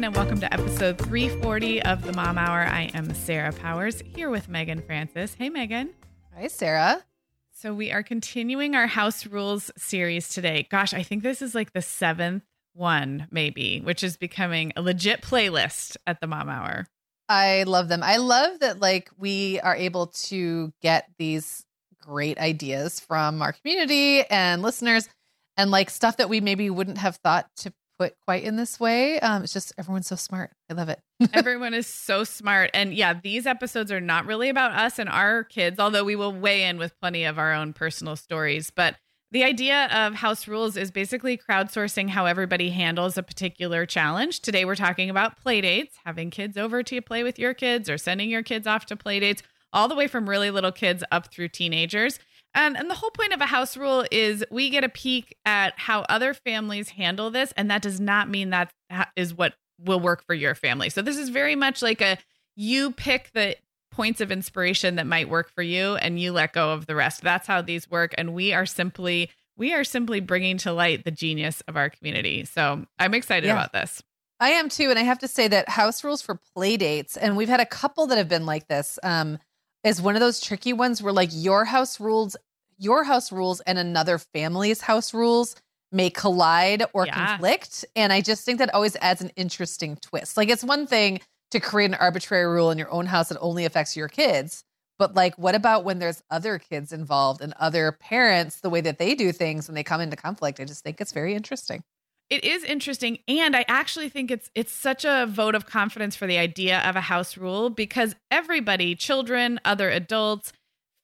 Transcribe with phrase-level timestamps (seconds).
[0.00, 2.60] Everyone, and welcome to episode 340 of the Mom Hour.
[2.60, 5.34] I am Sarah Powers here with Meagan Francis.
[5.34, 5.90] Hey, Meagan.
[6.34, 7.04] Hi, Sarah.
[7.52, 10.66] So we are continuing our house rules series today.
[10.70, 15.20] Gosh, I think this is like the seventh one, maybe, which is becoming a legit
[15.20, 16.86] playlist at the Mom Hour.
[17.28, 18.02] I love them.
[18.02, 21.66] I love that like we are able to get these
[22.00, 25.10] great ideas from our community and listeners
[25.58, 29.20] and like stuff that we maybe wouldn't have thought to put quite in this way.
[29.20, 30.52] Um, it's just everyone's so smart.
[30.70, 31.00] I love it.
[31.34, 32.70] Everyone is so smart.
[32.72, 36.32] And yeah, these episodes are not really about us and our kids, although we will
[36.32, 38.70] weigh in with plenty of our own personal stories.
[38.70, 38.96] But
[39.32, 44.40] the idea of house rules is basically crowdsourcing how everybody handles a particular challenge.
[44.40, 47.98] Today, we're talking about play dates, having kids over to play with your kids or
[47.98, 49.42] sending your kids off to play dates,
[49.74, 52.18] all the way from really little kids up through teenagers.
[52.54, 55.78] And, and the whole point of a house rule is we get a peek at
[55.78, 57.52] how other families handle this.
[57.56, 58.72] And that does not mean that
[59.16, 60.90] is what will work for your family.
[60.90, 62.18] So this is very much like a
[62.56, 63.56] you pick the
[63.90, 67.22] points of inspiration that might work for you and you let go of the rest.
[67.22, 68.14] That's how these work.
[68.18, 72.44] And we are simply we are simply bringing to light the genius of our community.
[72.46, 73.52] So I'm excited yeah.
[73.52, 74.02] about this.
[74.40, 74.88] I am too.
[74.88, 77.66] And I have to say that house rules for play dates, and we've had a
[77.66, 78.98] couple that have been like this.
[79.02, 79.38] Um,
[79.84, 82.36] is one of those tricky ones where like your house rules,
[82.78, 85.56] your house rules and another family's house rules
[85.92, 87.14] may collide or yeah.
[87.14, 87.84] conflict.
[87.96, 90.36] And I just think that always adds an interesting twist.
[90.36, 91.20] Like it's one thing
[91.50, 94.64] to create an arbitrary rule in your own house that only affects your kids.
[94.98, 98.98] But like, what about when there's other kids involved and other parents, the way that
[98.98, 100.60] they do things when they come into conflict?
[100.60, 101.82] I just think it's very interesting.
[102.30, 106.28] It is interesting and I actually think it's it's such a vote of confidence for
[106.28, 110.52] the idea of a house rule because everybody, children, other adults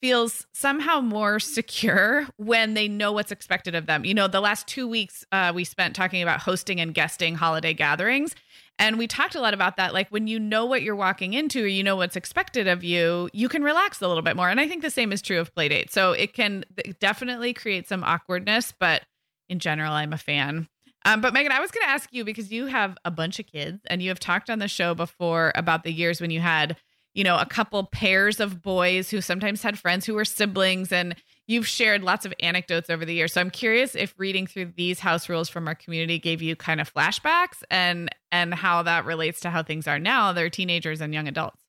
[0.00, 4.04] feels somehow more secure when they know what's expected of them.
[4.04, 7.74] You know, the last 2 weeks uh, we spent talking about hosting and guesting holiday
[7.74, 8.34] gatherings
[8.78, 11.64] and we talked a lot about that like when you know what you're walking into
[11.64, 14.48] or you know what's expected of you, you can relax a little bit more.
[14.48, 15.90] And I think the same is true of playdate.
[15.90, 16.64] So it can
[17.00, 19.02] definitely create some awkwardness, but
[19.48, 20.68] in general I'm a fan.
[21.06, 23.46] Um, but Meagan, I was going to ask you because you have a bunch of
[23.46, 26.76] kids and you have talked on the show before about the years when you had,
[27.14, 31.14] you know, a couple pairs of boys who sometimes had friends who were siblings and
[31.46, 33.32] you've shared lots of anecdotes over the years.
[33.32, 36.80] So I'm curious if reading through these house rules from our community gave you kind
[36.80, 40.32] of flashbacks and and how that relates to how things are now.
[40.32, 41.62] They're teenagers and young adults.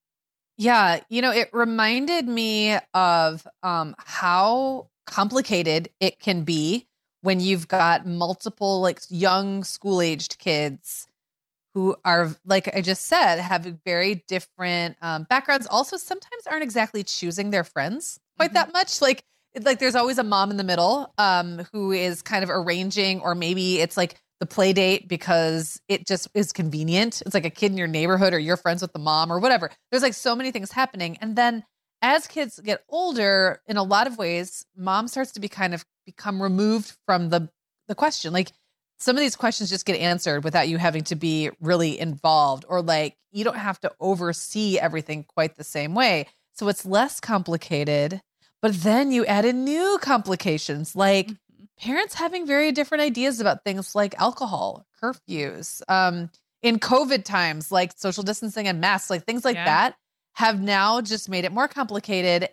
[0.57, 6.86] Yeah, you know, it reminded me of um how complicated it can be
[7.27, 11.07] when you've got multiple like young school aged kids
[11.73, 17.03] who are like i just said have very different um, backgrounds also sometimes aren't exactly
[17.03, 18.55] choosing their friends quite mm-hmm.
[18.55, 19.01] that much.
[19.01, 19.23] Like
[19.61, 23.35] like there's always a mom in the middle um, who is kind of arranging or
[23.35, 27.21] maybe it's like the play date because it just is convenient.
[27.25, 29.71] It's like a kid in your neighborhood or you're friends with the mom or whatever.
[29.89, 31.17] There's like so many things happening.
[31.21, 31.63] And then
[32.01, 35.85] as kids get older, in a lot of ways, mom starts to be kind of
[36.05, 37.49] become removed from the
[37.87, 38.33] the question.
[38.33, 38.51] Like
[38.99, 42.81] some of these questions just get answered without you having to be really involved or
[42.81, 46.27] like you don't have to oversee everything quite the same way.
[46.53, 48.21] So it's less complicated.
[48.61, 51.65] But then you add in new complications like mm-hmm.
[51.79, 56.31] parents having very different ideas about things like alcohol, curfews, um,
[56.63, 59.65] in COVID times, like social distancing and masks, like things like yeah.
[59.65, 59.95] that
[60.37, 62.47] have now just made it more complicated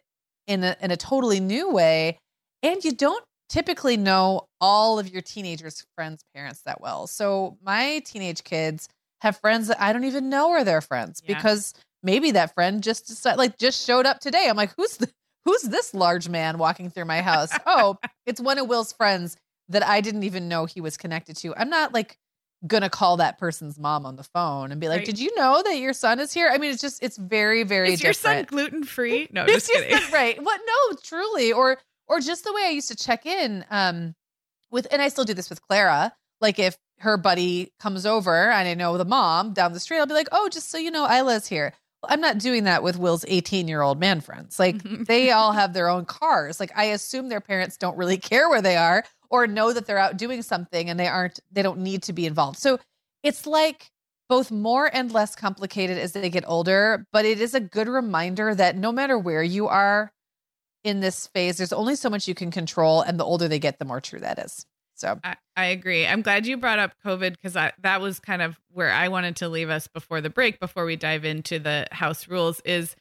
[0.46, 2.18] in a, in a totally new way.
[2.62, 7.06] And you don't typically know all of your teenagers' friends' parents that well.
[7.06, 8.88] So my teenage kids
[9.20, 11.36] have friends that I don't even know are their friends yeah.
[11.36, 14.46] because maybe that friend just decided, like just showed up today.
[14.48, 15.10] I'm like, who's the,
[15.44, 17.50] who's this large man walking through my house?
[17.66, 19.36] oh, it's one of Will's friends
[19.68, 21.54] that I didn't even know he was connected to.
[21.54, 22.16] I'm not like
[22.66, 25.06] gonna call that person's mom on the phone and be like, right.
[25.06, 27.92] "Did you know that your son is here?" I mean, it's just it's very very.
[27.92, 28.04] Is different.
[28.04, 29.28] your son gluten free?
[29.32, 29.98] No, just kidding.
[30.12, 30.42] Right?
[30.42, 30.60] What?
[30.66, 34.14] No, truly, or or just the way I used to check in um
[34.70, 36.12] with, and I still do this with Clara.
[36.40, 40.06] Like if her buddy comes over and I know the mom down the street, I'll
[40.06, 41.72] be like, "Oh, just so you know, Isla's here."
[42.08, 44.58] I'm not doing that with Will's 18 year old man friends.
[44.58, 45.04] Like mm-hmm.
[45.04, 46.60] they all have their own cars.
[46.60, 49.98] Like I assume their parents don't really care where they are or know that they're
[49.98, 52.58] out doing something and they aren't they don't need to be involved.
[52.58, 52.78] So
[53.22, 53.90] it's like
[54.28, 58.54] both more and less complicated as they get older, but it is a good reminder
[58.54, 60.12] that no matter where you are
[60.82, 63.78] in this phase, there's only so much you can control and the older they get
[63.78, 64.66] the more true that is.
[65.04, 66.06] So I, I agree.
[66.06, 69.50] I'm glad you brought up COVID because that was kind of where I wanted to
[69.50, 72.60] leave us before the break, before we dive into the house rules.
[72.64, 72.96] Is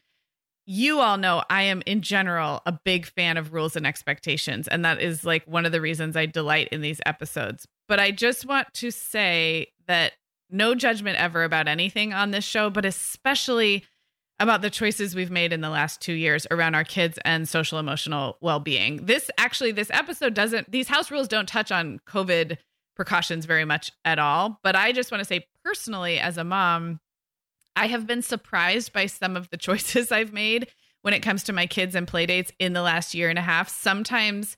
[0.65, 4.67] you all know I am in general a big fan of rules and expectations.
[4.67, 7.65] And that is like one of the reasons I delight in these episodes.
[7.87, 10.11] But I just want to say that
[10.49, 13.85] no judgment ever about anything on this show, but especially
[14.43, 17.79] about the choices we've made in the last two years around our kids and social
[17.79, 19.05] emotional well being.
[19.05, 22.57] This actually, this episode doesn't, these house rules don't touch on COVID
[22.95, 24.59] precautions very much at all.
[24.63, 26.99] But I just want to say personally, as a mom,
[27.75, 30.67] I have been surprised by some of the choices I've made
[31.01, 33.69] when it comes to my kids and playdates in the last year and a half.
[33.69, 34.57] Sometimes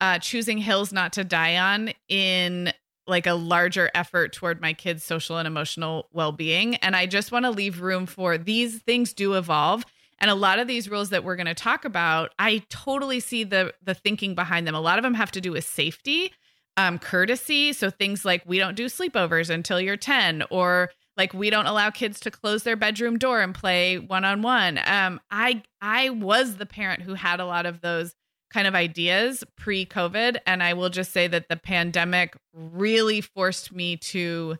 [0.00, 2.72] uh, choosing hills not to die on in
[3.06, 6.76] like a larger effort toward my kids' social and emotional well being.
[6.76, 9.84] And I just want to leave room for these things do evolve.
[10.18, 13.44] And a lot of these rules that we're going to talk about, I totally see
[13.44, 14.74] the the thinking behind them.
[14.74, 16.32] A lot of them have to do with safety,
[16.76, 17.72] um, courtesy.
[17.72, 21.90] So things like we don't do sleepovers until you're 10, or like we don't allow
[21.90, 24.78] kids to close their bedroom door and play one on one.
[24.86, 28.14] Um, I I was the parent who had a lot of those
[28.52, 33.96] kind of ideas pre-COVID, and I will just say that the pandemic really forced me
[33.98, 34.56] to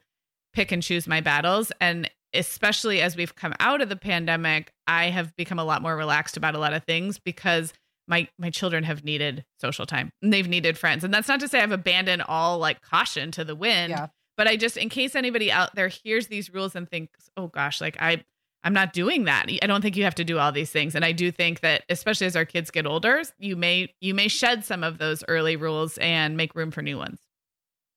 [0.52, 1.72] pick and choose my battles.
[1.80, 5.96] And especially as we've come out of the pandemic, I have become a lot more
[5.96, 7.72] relaxed about a lot of things because
[8.08, 11.04] my my children have needed social time and they've needed friends.
[11.04, 13.90] And that's not to say I've abandoned all like caution to the wind.
[13.90, 17.48] Yeah but I just in case anybody out there hears these rules and thinks, "Oh
[17.48, 18.24] gosh, like I
[18.64, 20.94] I'm not doing that." I don't think you have to do all these things.
[20.94, 24.28] And I do think that especially as our kids get older, you may you may
[24.28, 27.20] shed some of those early rules and make room for new ones.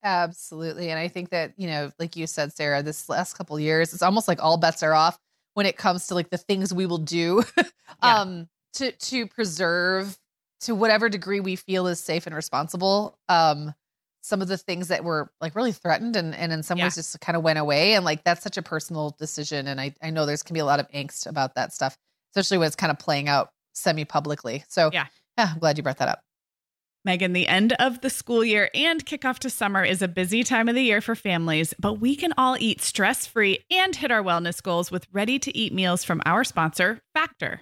[0.05, 0.91] Absolutely.
[0.91, 4.03] And I think that, you know, like you said, Sarah, this last couple years, it's
[4.03, 5.17] almost like all bets are off
[5.55, 7.63] when it comes to like the things we will do yeah.
[8.03, 10.15] um to to preserve
[10.59, 13.17] to whatever degree we feel is safe and responsible.
[13.29, 13.73] Um
[14.25, 16.85] some of the things that were like really threatened and, and in some yeah.
[16.85, 17.93] ways just kind of went away.
[17.93, 19.67] And like that's such a personal decision.
[19.67, 21.95] And I, I know there's can be a lot of angst about that stuff,
[22.31, 24.63] especially when it's kind of playing out semi publicly.
[24.67, 25.05] So yeah.
[25.37, 26.21] yeah, I'm glad you brought that up.
[27.03, 30.67] Meagan, the end of the school year and kickoff to summer is a busy time
[30.67, 34.23] of the year for families, but we can all eat stress free and hit our
[34.23, 37.61] wellness goals with ready to eat meals from our sponsor, Factor.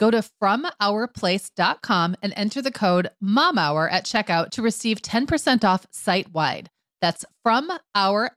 [0.00, 6.32] Go to FromOurPlace.com and enter the code MOMHOUR at checkout to receive 10% off site
[6.32, 6.70] wide.
[7.00, 8.30] That's from our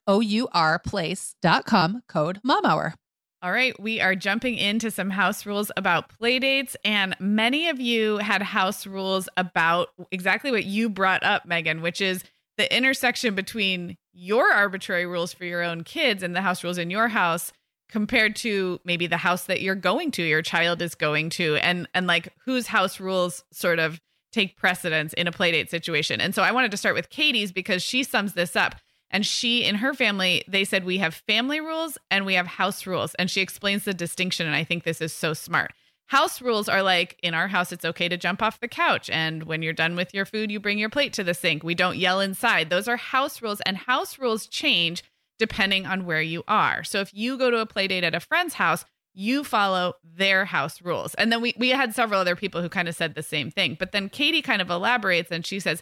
[0.85, 2.93] place.com code MOMHOUR.
[3.41, 8.17] All right, we are jumping into some house rules about playdates, and many of you
[8.17, 12.23] had house rules about exactly what you brought up, Meagan, which is
[12.57, 16.89] the intersection between your arbitrary rules for your own kids and the house rules in
[16.89, 17.53] your house
[17.89, 21.56] compared to maybe the house that you're going to your child is going to.
[21.58, 24.00] And and like whose house rules sort of
[24.32, 26.20] take precedence in a playdate situation?
[26.20, 28.75] And so i wanted to start with katie's because she sums this up.
[29.10, 32.86] And she in her family they said we have family rules and we have house
[32.86, 33.15] rules.
[33.15, 35.74] And she explains the distinction and i think this is so smart.
[36.08, 39.44] House rules are like in our house it's okay to jump off the couch and
[39.44, 41.63] when you're done with your food you bring your plate to the sink.
[41.63, 42.70] We don't yell inside.
[42.70, 45.03] Those are house rules and house rules change
[45.39, 46.84] depending on where you are.
[46.84, 48.86] So if you go to a play date at a friend's house
[49.20, 51.15] you follow their house rules.
[51.15, 53.75] And then we, we had several other people who kind of said the same thing.
[53.79, 55.82] But then katie kind of elaborates and she says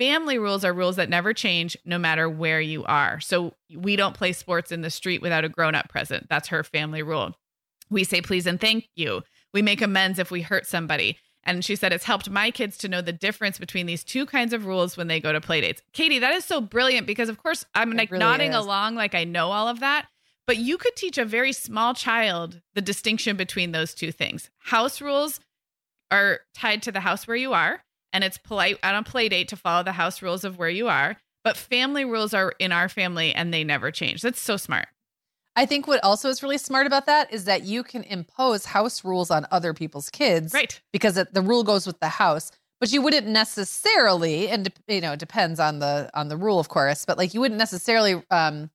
[0.00, 3.20] family rules are rules that never change no matter where you are.
[3.20, 6.26] So we don't play sports in the street without a grown-up present.
[6.28, 7.36] That's her family rule.
[7.88, 9.22] We say please and thank you.
[9.54, 11.18] We make amends if we hurt somebody.
[11.44, 14.52] And she said it's helped my kids to know the difference between these two kinds
[14.52, 15.80] of rules when they go to playdates.
[15.92, 18.56] Katie, that is so brilliant because, of course, I'm like really nodding is.
[18.56, 20.06] along like I know all of that.
[20.46, 24.50] But you could teach a very small child the distinction between those two things.
[24.58, 25.40] House rules
[26.10, 29.48] are tied to the house where you are, and it's polite on a play date
[29.48, 31.16] to follow the house rules of where you are.
[31.44, 34.22] But family rules are in our family and they never change.
[34.22, 34.88] That's so smart.
[35.54, 39.04] I think what also is really smart about that is that you can impose house
[39.04, 40.80] rules on other people's kids, right?
[40.92, 45.12] Because it, the rule goes with the house, but you wouldn't necessarily, and you know,
[45.12, 48.70] it depends on the on the rule, of course, but like you wouldn't necessarily um,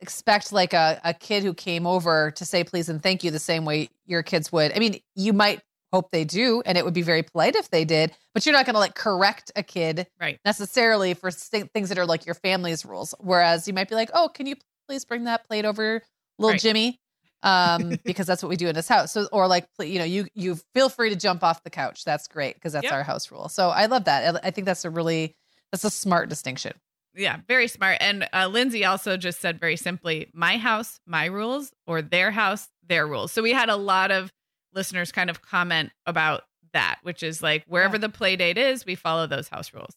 [0.00, 3.38] expect like a, a kid who came over to say please and thank you the
[3.38, 4.74] same way your kids would.
[4.76, 5.60] I mean, you might
[5.92, 8.64] hope they do, and it would be very polite if they did, but you're not
[8.64, 12.84] going to like correct a kid right necessarily for things that are like your family's
[12.84, 13.14] rules.
[13.18, 14.56] Whereas you might be like, oh, can you
[14.90, 16.02] please bring that plate over,
[16.36, 16.60] little right.
[16.60, 16.98] Jimmy?
[17.42, 20.26] um because that's what we do in this house so or like you know you
[20.34, 22.92] you feel free to jump off the couch that's great because that's yep.
[22.92, 25.34] our house rule so i love that i think that's a really
[25.72, 26.72] that's a smart distinction
[27.14, 31.72] yeah very smart and uh, lindsay also just said very simply my house my rules
[31.86, 34.30] or their house their rules so we had a lot of
[34.74, 36.42] listeners kind of comment about
[36.74, 38.02] that which is like wherever yeah.
[38.02, 39.94] the play date is we follow those house rules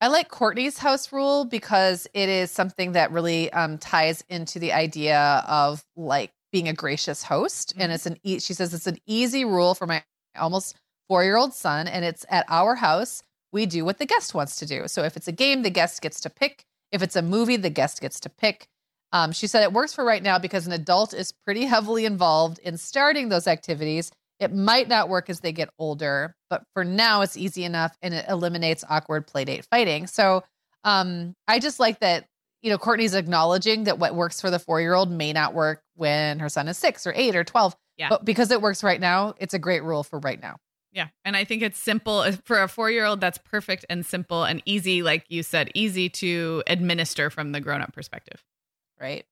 [0.00, 4.72] I like Courtney's house rule because it is something that really um, ties into the
[4.72, 7.70] idea of like being a gracious host.
[7.70, 7.82] Mm-hmm.
[7.82, 10.04] And it's an, e- she says it's an easy rule for my
[10.36, 10.76] almost
[11.08, 11.88] four year old son.
[11.88, 14.86] And it's at our house, we do what the guest wants to do.
[14.86, 16.64] So if it's a game, the guest gets to pick.
[16.92, 18.68] If it's a movie, the guest gets to pick.
[19.12, 22.58] Um, she said it works for right now because an adult is pretty heavily involved
[22.60, 27.22] in starting those activities it might not work as they get older, but for now
[27.22, 30.06] it's easy enough and it eliminates awkward playdate fighting.
[30.06, 30.44] So
[30.84, 32.26] um, I just like that,
[32.62, 35.82] you know, Courtney's acknowledging that what works for the four year old may not work
[35.94, 37.76] when her son is six or eight or 12.
[37.96, 38.08] Yeah.
[38.10, 40.56] But because it works right now, it's a great rule for right now.
[40.92, 41.08] Yeah.
[41.24, 44.62] And I think it's simple for a four year old, that's perfect and simple and
[44.64, 48.42] easy, like you said, easy to administer from the grown up perspective.
[49.00, 49.24] Right.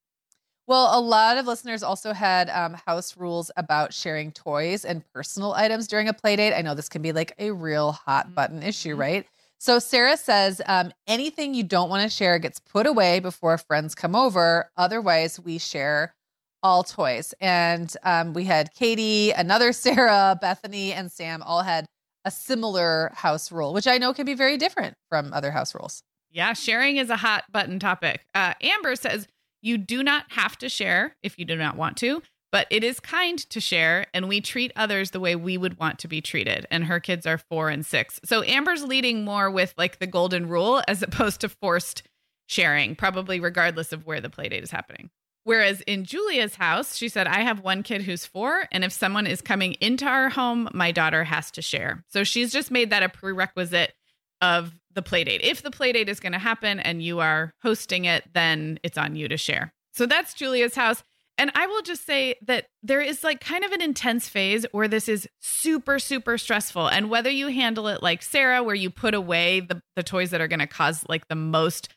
[0.68, 5.52] Well, a lot of listeners also had um, house rules about sharing toys and personal
[5.52, 6.54] items during a play date.
[6.54, 9.00] I know this can be like a real hot button issue, mm-hmm.
[9.00, 9.26] right?
[9.58, 13.94] So Sarah says um, anything you don't want to share gets put away before friends
[13.94, 14.70] come over.
[14.76, 16.14] Otherwise, we share
[16.62, 17.32] all toys.
[17.40, 21.86] And um, we had Katie, another Sarah, Bethany, and Sam all had
[22.24, 26.02] a similar house rule, which I know can be very different from other house rules.
[26.28, 28.26] Yeah, sharing is a hot button topic.
[28.34, 29.28] Uh, Amber says
[29.62, 32.22] you do not have to share if you do not want to,
[32.52, 35.98] but it is kind to share, and we treat others the way we would want
[35.98, 36.66] to be treated.
[36.70, 38.20] And her kids are four and six.
[38.24, 42.02] So Amber's leading more with like the golden rule as opposed to forced
[42.46, 45.10] sharing, probably regardless of where the playdate is happening.
[45.44, 49.28] Whereas in Julia's house, she said, I have one kid who's four, and if someone
[49.28, 52.04] is coming into our home, my daughter has to share.
[52.08, 53.92] So she's just made that a prerequisite
[54.40, 55.40] of the playdate.
[55.42, 59.16] If the playdate is going to happen and you are hosting it, then it's on
[59.16, 59.72] you to share.
[59.92, 61.02] So that's Julia's house.
[61.38, 64.88] And I will just say that there is like kind of an intense phase where
[64.88, 66.88] this is super, super stressful.
[66.88, 70.40] And whether you handle it like Sarah, where you put away the, the toys that
[70.40, 71.90] are going to cause like the most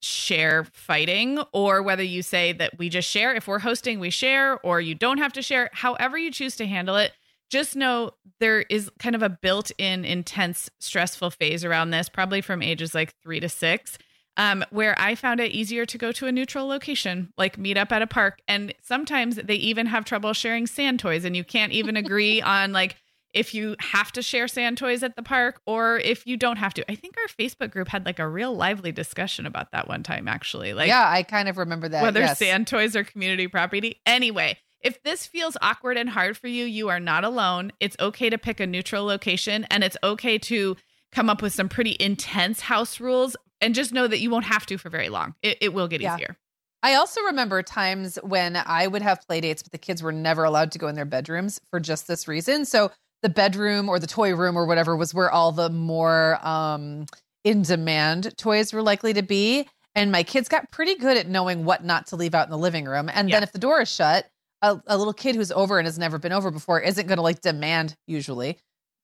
[0.00, 4.60] share fighting or whether you say that we just share if we're hosting we share
[4.60, 7.10] or you don't have to share however you choose to handle it
[7.48, 12.62] just know there is kind of a built-in intense stressful phase around this probably from
[12.62, 13.98] ages like 3 to 6
[14.38, 17.90] um, where I found it easier to go to a neutral location, like meet up
[17.90, 18.40] at a park.
[18.46, 22.72] And sometimes they even have trouble sharing sand toys, and you can't even agree on
[22.72, 22.96] like
[23.34, 26.72] if you have to share sand toys at the park or if you don't have
[26.74, 26.90] to.
[26.90, 30.28] I think our Facebook group had like a real lively discussion about that one time,
[30.28, 30.72] actually.
[30.72, 32.02] Like, yeah, I kind of remember that.
[32.02, 32.38] Whether yes.
[32.38, 34.00] sand toys are community property.
[34.06, 37.72] Anyway, if this feels awkward and hard for you, you are not alone.
[37.80, 40.76] It's okay to pick a neutral location and it's okay to
[41.12, 44.66] come up with some pretty intense house rules and just know that you won't have
[44.66, 45.34] to for very long.
[45.42, 46.14] It, it will get yeah.
[46.14, 46.36] easier.
[46.82, 50.44] I also remember times when I would have play dates, but the kids were never
[50.44, 52.64] allowed to go in their bedrooms for just this reason.
[52.64, 52.92] So
[53.22, 57.06] the bedroom or the toy room or whatever was where all the more um,
[57.42, 59.66] in demand toys were likely to be.
[59.96, 62.58] And my kids got pretty good at knowing what not to leave out in the
[62.58, 63.10] living room.
[63.12, 63.36] And yeah.
[63.36, 64.30] then if the door is shut,
[64.62, 67.22] a, a, little kid who's over and has never been over before isn't going to
[67.22, 68.58] like demand usually.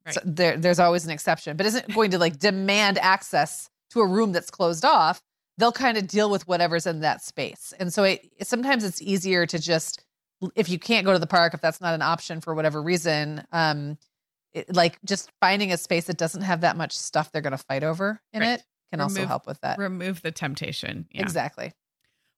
[0.05, 0.14] Right.
[0.14, 4.07] So there, there's always an exception, but isn't going to like demand access to a
[4.07, 5.20] room that's closed off.
[5.57, 7.72] They'll kind of deal with whatever's in that space.
[7.78, 10.05] And so it, sometimes it's easier to just
[10.57, 13.44] if you can't go to the park, if that's not an option for whatever reason,
[13.52, 13.96] um,
[14.52, 17.59] it, like just finding a space that doesn't have that much stuff they're going to
[17.59, 18.59] fight over in right.
[18.59, 19.78] it can remove, also help with that.
[19.78, 21.07] Remove the temptation.
[21.11, 21.22] Yeah.
[21.22, 21.72] Exactly.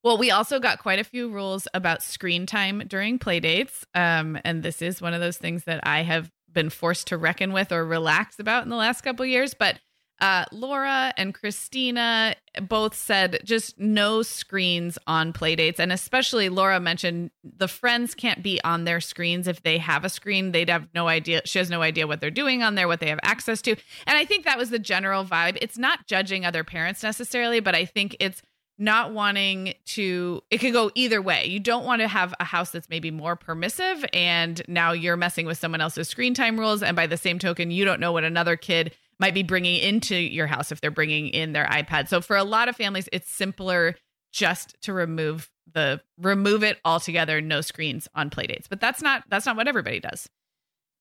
[0.03, 3.85] Well, we also got quite a few rules about screen time during play dates.
[3.95, 7.53] Um, and this is one of those things that I have been forced to reckon
[7.53, 9.55] with or relax about in the last couple years.
[9.55, 9.81] But
[10.19, 15.79] uh, Laura and Christina both said just no screens on playdates.
[15.79, 19.47] And especially Laura mentioned the friends can't be on their screens.
[19.47, 21.43] If they have a screen, they'd have no idea.
[21.45, 23.73] She has no idea what they're doing on there, what they have access to.
[24.07, 25.59] And I think that was the general vibe.
[25.61, 28.41] It's not judging other parents necessarily, but I think it's
[28.79, 32.71] not wanting to it could go either way you don't want to have a house
[32.71, 36.95] that's maybe more permissive and now you're messing with someone else's screen time rules and
[36.95, 40.47] by the same token you don't know what another kid might be bringing into your
[40.47, 42.09] house if they're bringing in their iPad.
[42.09, 43.95] So for a lot of families, it's simpler
[44.33, 48.67] just to remove the remove it altogether, no screens on playdates.
[48.69, 50.29] But that's not that's not what everybody does.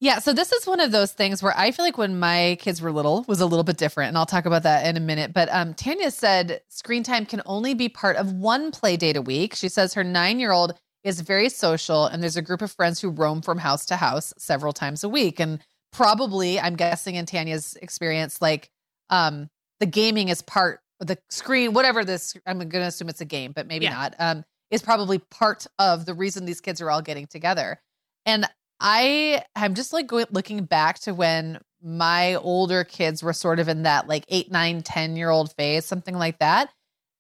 [0.06, 2.80] Yeah, so this is one of those things where I feel like when my kids
[2.80, 5.34] were little was a little bit different, and I'll talk about that in a minute.
[5.34, 9.22] But um, Tanya said screen time can only be part of one play date a
[9.22, 9.56] week.
[9.56, 13.02] She says her nine year old is very social, and there's a group of friends
[13.02, 15.40] who roam from house to house several times a week.
[15.40, 15.60] And
[15.96, 18.70] probably i'm guessing in tanya's experience like
[19.12, 23.26] um the gaming is part of the screen whatever this i'm gonna assume it's a
[23.26, 23.92] game but maybe yeah.
[23.92, 27.80] not um is probably part of the reason these kids are all getting together
[28.26, 28.46] and
[28.80, 33.68] i i'm just like going looking back to when my older kids were sort of
[33.68, 36.70] in that like eight nine ten year old phase something like that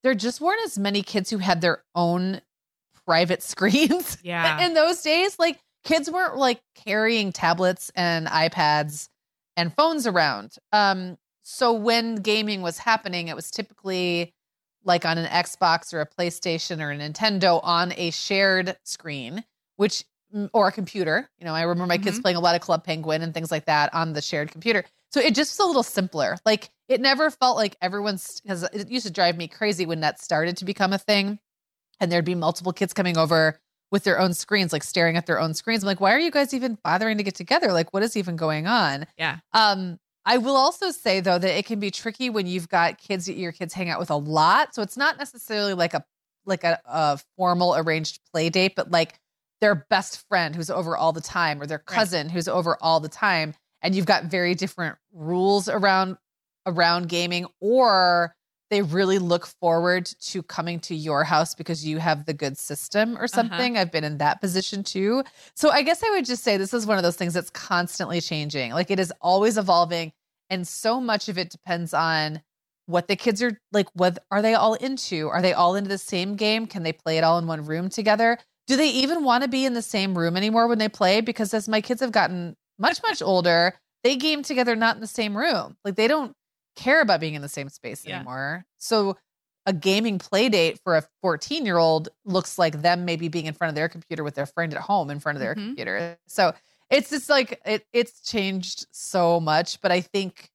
[0.03, 2.41] there just weren't as many kids who had their own
[3.05, 9.07] private screens yeah in those days like kids weren't like carrying tablets and iPads
[9.55, 10.55] and phones around.
[10.73, 14.33] Um, so when gaming was happening, it was typically
[14.83, 19.43] like on an Xbox or a PlayStation or a Nintendo on a shared screen,
[19.77, 20.03] which
[20.53, 21.29] or a computer.
[21.39, 22.05] You know, I remember my mm-hmm.
[22.05, 24.83] kids playing a lot of Club Penguin and things like that on the shared computer.
[25.11, 26.37] So it just was a little simpler.
[26.45, 30.21] Like it never felt like everyone's because it used to drive me crazy when that
[30.21, 31.39] started to become a thing,
[31.99, 33.59] and there'd be multiple kids coming over
[33.91, 35.83] with their own screens, like staring at their own screens.
[35.83, 37.71] I'm like, why are you guys even bothering to get together?
[37.71, 39.05] Like, what is even going on?
[39.17, 39.37] Yeah.
[39.53, 43.27] Um, I will also say though that it can be tricky when you've got kids
[43.27, 44.73] that your kids hang out with a lot.
[44.73, 46.03] So it's not necessarily like a
[46.45, 49.19] like a, a formal arranged play date, but like
[49.61, 52.33] their best friend who's over all the time or their cousin right.
[52.33, 53.53] who's over all the time.
[53.81, 56.17] And you've got very different rules around
[56.65, 58.35] around gaming or
[58.71, 63.15] they really look forward to coming to your house because you have the good system
[63.17, 63.75] or something.
[63.75, 63.81] Uh-huh.
[63.81, 65.23] I've been in that position too.
[65.53, 68.21] So I guess I would just say this is one of those things that's constantly
[68.21, 68.71] changing.
[68.71, 70.11] Like it is always evolving
[70.49, 72.41] and so much of it depends on
[72.87, 75.27] what the kids are like what are they all into?
[75.27, 76.67] Are they all into the same game?
[76.67, 78.37] Can they play it all in one room together?
[78.67, 81.53] Do they even want to be in the same room anymore when they play because
[81.53, 85.37] as my kids have gotten much much older, they game together not in the same
[85.37, 85.77] room.
[85.83, 86.33] Like they don't
[86.75, 88.17] care about being in the same space yeah.
[88.17, 88.65] anymore.
[88.77, 89.17] So
[89.65, 93.53] a gaming play date for a 14 year old looks like them maybe being in
[93.53, 95.67] front of their computer with their friend at home in front of their mm-hmm.
[95.67, 96.17] computer.
[96.27, 96.53] So
[96.89, 100.49] it's just like it, it's changed so much, but I think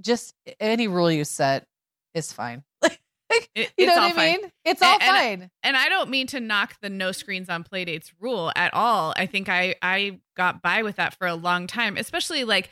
[0.00, 1.66] just any rule you set
[2.14, 2.62] is fine.
[3.54, 4.50] It, you know what I mean?
[4.64, 5.42] It's all and, fine.
[5.42, 9.14] And, and, I don't mean to knock the no screens on playdates rule at all.
[9.16, 12.70] I think I I got by with that for a long time, especially like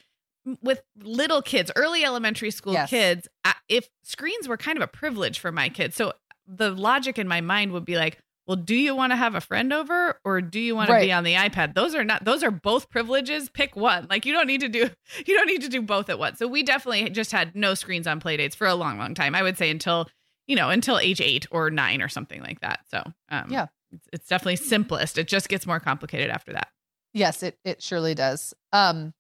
[0.63, 2.91] with little kids, early elementary school yes.
[2.91, 3.29] kids,
[3.69, 5.95] if screens were kind of a privilege for my kids.
[5.97, 6.13] So
[6.47, 9.41] the logic in my mind would be like, well, do you want to have a
[9.41, 11.01] friend over or do you want right.
[11.01, 11.75] to be on the iPad?
[11.75, 13.49] Those are not those are both privileges.
[13.49, 14.07] Pick one.
[14.11, 14.91] Like you don't need to do
[15.27, 16.39] you don't need to do both at once.
[16.39, 19.35] So we definitely just had no screens on playdates for a long, long time.
[19.35, 20.09] I would say until,
[20.47, 22.81] you know, until age eight or nine or something like that.
[22.91, 23.67] So um yeah.
[23.93, 25.19] It's, it's definitely simplest.
[25.19, 26.69] It just gets more complicated after that.
[27.13, 28.55] Yes, it it surely does.
[28.73, 29.13] Um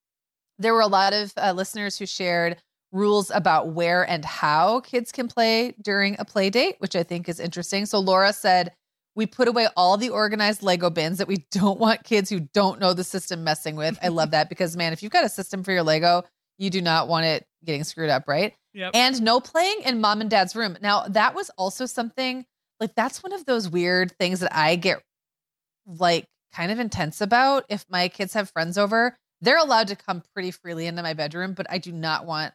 [0.58, 2.56] there were a lot of uh, listeners who shared
[2.92, 7.28] rules about where and how kids can play during a play date, which I think
[7.28, 7.86] is interesting.
[7.86, 8.72] So Laura said,
[9.14, 12.80] we put away all the organized Lego bins that we don't want kids who don't
[12.80, 13.98] know the system messing with.
[14.02, 16.22] I love that because, man, if you've got a system for your Lego,
[16.62, 18.54] you do not want it getting screwed up, right?
[18.74, 18.92] Yep.
[18.94, 20.76] And no playing in mom and dad's room.
[20.80, 22.46] Now, that was also something
[22.80, 25.02] like that's one of those weird things that I get
[25.86, 30.22] like kind of intense about if my kids have friends over they're allowed to come
[30.32, 32.54] pretty freely into my bedroom, but I do not want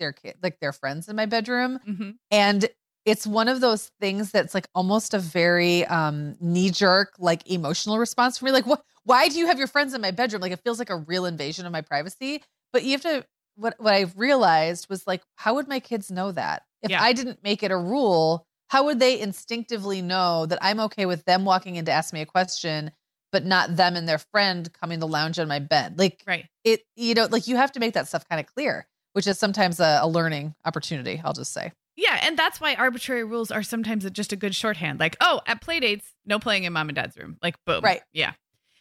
[0.00, 1.78] their kid like their friends in my bedroom.
[1.88, 2.10] Mm-hmm.
[2.30, 2.68] And
[3.04, 7.98] it's one of those things that's like almost a very um knee jerk like emotional
[7.98, 10.52] response for me like what why do you have your friends in my bedroom like
[10.52, 13.24] it feels like a real invasion of my privacy but you have to
[13.56, 17.02] what what i realized was like how would my kids know that if yeah.
[17.02, 21.24] i didn't make it a rule how would they instinctively know that i'm okay with
[21.24, 22.90] them walking in to ask me a question
[23.34, 25.98] but not them and their friend coming to lounge on my bed.
[25.98, 26.46] Like, right.
[26.62, 29.40] It, you know, like you have to make that stuff kind of clear, which is
[29.40, 31.20] sometimes a, a learning opportunity.
[31.24, 31.72] I'll just say.
[31.96, 35.00] Yeah, and that's why arbitrary rules are sometimes just a good shorthand.
[35.00, 37.36] Like, oh, at play dates, no playing in mom and dad's room.
[37.42, 37.82] Like, boom.
[37.82, 38.02] Right.
[38.12, 38.34] Yeah.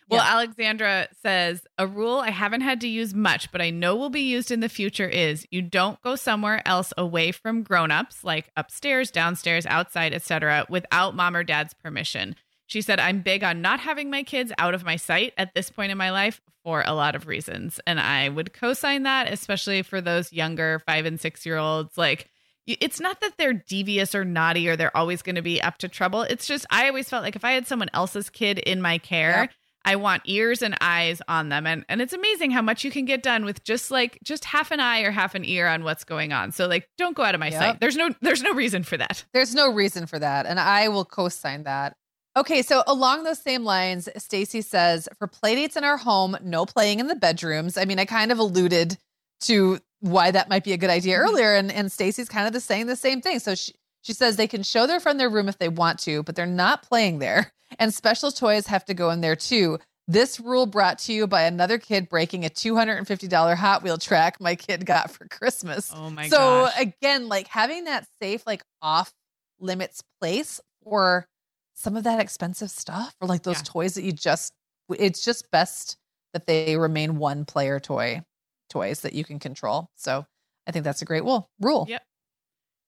[0.09, 0.33] Well, yeah.
[0.33, 4.21] Alexandra says a rule I haven't had to use much, but I know will be
[4.21, 9.11] used in the future is you don't go somewhere else away from grown-ups, like upstairs,
[9.11, 12.35] downstairs, outside, etc., without mom or dad's permission.
[12.65, 15.69] She said, I'm big on not having my kids out of my sight at this
[15.69, 17.79] point in my life for a lot of reasons.
[17.85, 21.97] And I would co sign that, especially for those younger five and six year olds.
[21.97, 22.29] Like,
[22.65, 25.89] it's not that they're devious or naughty or they're always going to be up to
[25.89, 26.21] trouble.
[26.21, 29.49] It's just, I always felt like if I had someone else's kid in my care,
[29.85, 31.67] I want ears and eyes on them.
[31.67, 34.71] And and it's amazing how much you can get done with just like just half
[34.71, 36.51] an eye or half an ear on what's going on.
[36.51, 37.61] So like don't go out of my yep.
[37.61, 37.79] sight.
[37.79, 39.25] There's no there's no reason for that.
[39.33, 40.45] There's no reason for that.
[40.45, 41.95] And I will co-sign that.
[42.35, 46.99] Okay, so along those same lines, Stacy says for playdates in our home, no playing
[46.99, 47.77] in the bedrooms.
[47.77, 48.97] I mean, I kind of alluded
[49.41, 51.29] to why that might be a good idea mm-hmm.
[51.29, 53.39] earlier, and and Stacy's kind of the saying the same thing.
[53.39, 56.21] So she she says they can show their friend their room if they want to,
[56.23, 59.79] but they're not playing there, and special toys have to go in there too.
[60.05, 64.53] This rule brought to you by another kid breaking a $250 Hot Wheel track my
[64.55, 65.91] kid got for Christmas.
[65.95, 66.29] Oh my God.
[66.29, 66.79] so gosh.
[66.79, 69.13] again, like having that safe, like off
[69.59, 71.25] limits place for
[71.73, 73.63] some of that expensive stuff or like those yeah.
[73.65, 74.53] toys that you just
[74.89, 75.97] it's just best
[76.33, 78.21] that they remain one player toy
[78.69, 79.89] toys that you can control.
[79.95, 80.25] So
[80.67, 81.49] I think that's a great rule.
[81.61, 81.85] Rule.
[81.87, 82.03] Yep.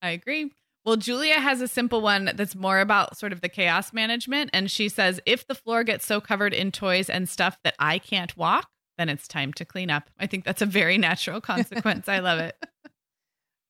[0.01, 0.51] I agree.
[0.86, 4.52] Well, Julia has a simple one that's more about sort of the chaos management.
[4.54, 7.98] And she says, if the floor gets so covered in toys and stuff that I
[7.98, 8.69] can't walk,
[9.00, 10.12] then it's time to clean up.
[10.19, 12.08] I think that's a very natural consequence.
[12.08, 12.56] I love it.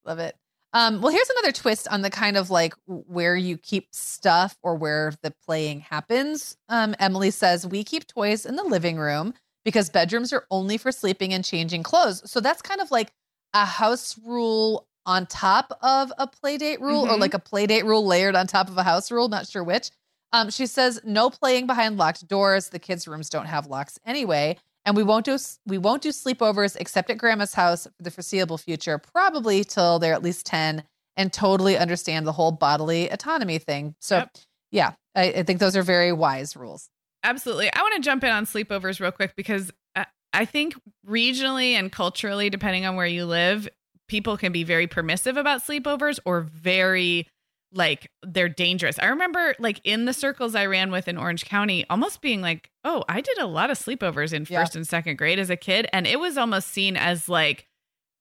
[0.06, 0.36] Love it.
[0.74, 4.76] Um, well, here's another twist on the kind of like where you keep stuff or
[4.76, 6.58] where the playing happens.
[6.68, 10.92] Um, Emily says, We keep toys in the living room because bedrooms are only for
[10.92, 12.30] sleeping and changing clothes.
[12.30, 13.14] So that's kind of like
[13.54, 17.14] a house rule on top of a play date rule mm-hmm.
[17.14, 19.64] or like a play date rule layered on top of a house rule, not sure
[19.64, 19.92] which.
[20.34, 22.70] Um, she says, No playing behind locked doors.
[22.70, 26.78] The kids' rooms don't have locks anyway and we won't do we won't do sleepovers
[26.80, 30.84] except at grandma's house for the foreseeable future probably till they're at least 10
[31.18, 34.38] and totally understand the whole bodily autonomy thing so yep.
[34.72, 36.90] yeah I, I, think those are very wise rules
[37.24, 40.76] absolutely i want to jump in on sleepovers real quick because I, I think
[41.08, 43.68] regionally and culturally depending on where you live
[44.08, 47.28] people can be very permissive about sleepovers or very
[47.72, 48.98] like they're dangerous.
[49.00, 52.70] I remember like in the circles I ran with in Orange County almost being like,
[52.84, 54.62] "Oh, I did a lot of sleepovers in Yeah.
[54.62, 57.68] first and second grade as a kid and it was almost seen as like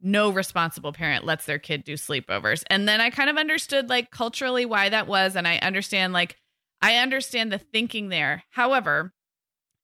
[0.01, 4.11] no responsible parent lets their kid do sleepovers." And then I kind of understood like
[4.11, 6.37] culturally why that was and I understand like
[6.83, 8.43] I understand the thinking there.
[8.51, 9.13] However,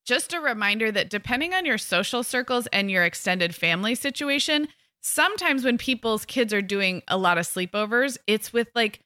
[0.04, 4.68] just a reminder that depending on your social circles and your extended family situation,
[5.00, 9.00] sometimes when people's kids are doing a lot of sleepovers, it's with like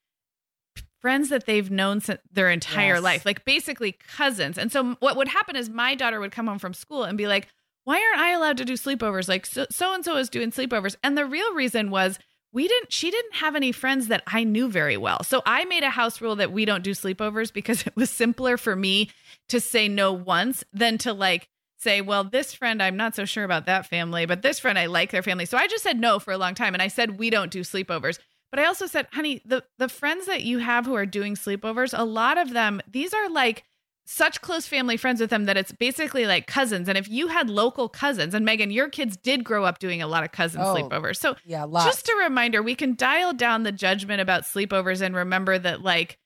[1.01, 3.03] friends that they've known since their entire Yes.
[3.03, 4.57] life, like basically cousins.
[4.57, 7.27] And so what would happen is my daughter would come home from school and be
[7.27, 7.49] like,
[7.85, 9.29] "Why aren't I allowed to do sleepovers?
[9.29, 12.19] Like so and so is doing sleepovers." And the real reason was
[12.53, 15.23] we didn't she didn't have any friends that I knew very well.
[15.25, 18.57] So I made a house rule that we don't do sleepovers because it was simpler
[18.57, 19.11] for me
[19.51, 21.49] to say no once than to like
[21.85, 24.87] say, well, this friend, I'm not so sure about that family, but this friend, I
[24.87, 25.45] like their family.
[25.45, 26.75] So I just said no for a long time.
[26.75, 28.19] And I said, we don't do sleepovers.
[28.51, 31.97] But I also said, honey, the, the friends that you have who are doing sleepovers,
[31.97, 33.65] a lot of them, these are like
[34.07, 36.89] such close family friends with them that it's basically like cousins.
[36.89, 40.07] And if you had local cousins, and Meagan, your kids did grow up doing a
[40.07, 41.17] lot of cousin Oh, sleepovers.
[41.17, 41.87] So Yeah, lots.
[41.87, 46.19] just a reminder, we can dial down the judgment about sleepovers and remember that like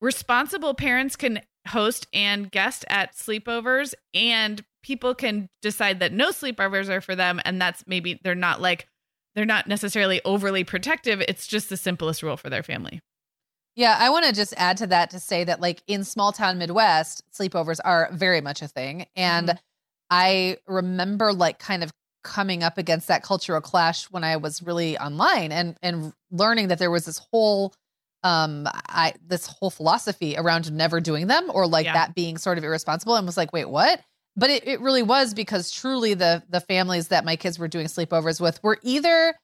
[0.00, 6.88] responsible parents can host and guest at sleepovers and people can decide that no sleepovers
[6.88, 8.86] are for them and that's maybe they're not like
[9.34, 13.00] they're not necessarily overly protective it's just the simplest rule for their family
[13.74, 16.56] Yeah, I want to just add to that to say that, like in small town
[16.58, 19.06] Midwest, sleepovers are very much a thing.
[19.16, 19.58] And Mm-hmm.
[20.08, 21.90] I remember like kind of
[22.22, 26.78] coming up against that cultural clash when I was really online and and learning that
[26.78, 27.74] there was this whole
[28.22, 31.92] um I this whole philosophy around never doing them or like Yeah.
[31.94, 34.00] that being sort of irresponsible and was like, wait, what?
[34.36, 37.86] But it, it really was because truly the the families that my kids were doing
[37.86, 39.34] sleepovers with were either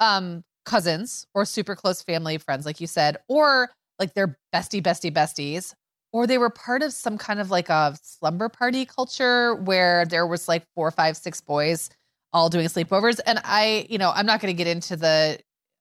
[0.00, 5.12] um cousins or super close family friends, like you said, or like their bestie, bestie,
[5.12, 5.74] besties,
[6.12, 10.26] or they were part of some kind of like a slumber party culture where there
[10.26, 11.90] was like four, five, six boys
[12.32, 13.20] all doing sleepovers.
[13.26, 15.38] And I, you know, I'm not going to get into the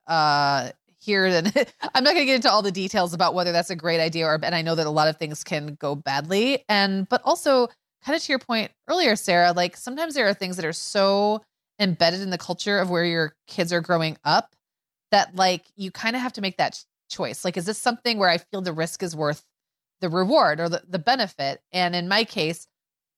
[0.08, 1.48] uh here and
[1.96, 4.26] I'm not going to get into all the details about whether that's a great idea
[4.26, 7.68] or and I know that a lot of things can go badly and but also
[8.04, 11.42] kind of to your point earlier Sarah like sometimes there are things that are so
[11.80, 14.56] embedded in the culture of where your kids are growing up
[15.12, 18.30] that like you kind of have to make that choice like is this something where
[18.30, 19.44] I feel the risk is worth
[20.02, 22.68] the reward or the, the benefit and in my case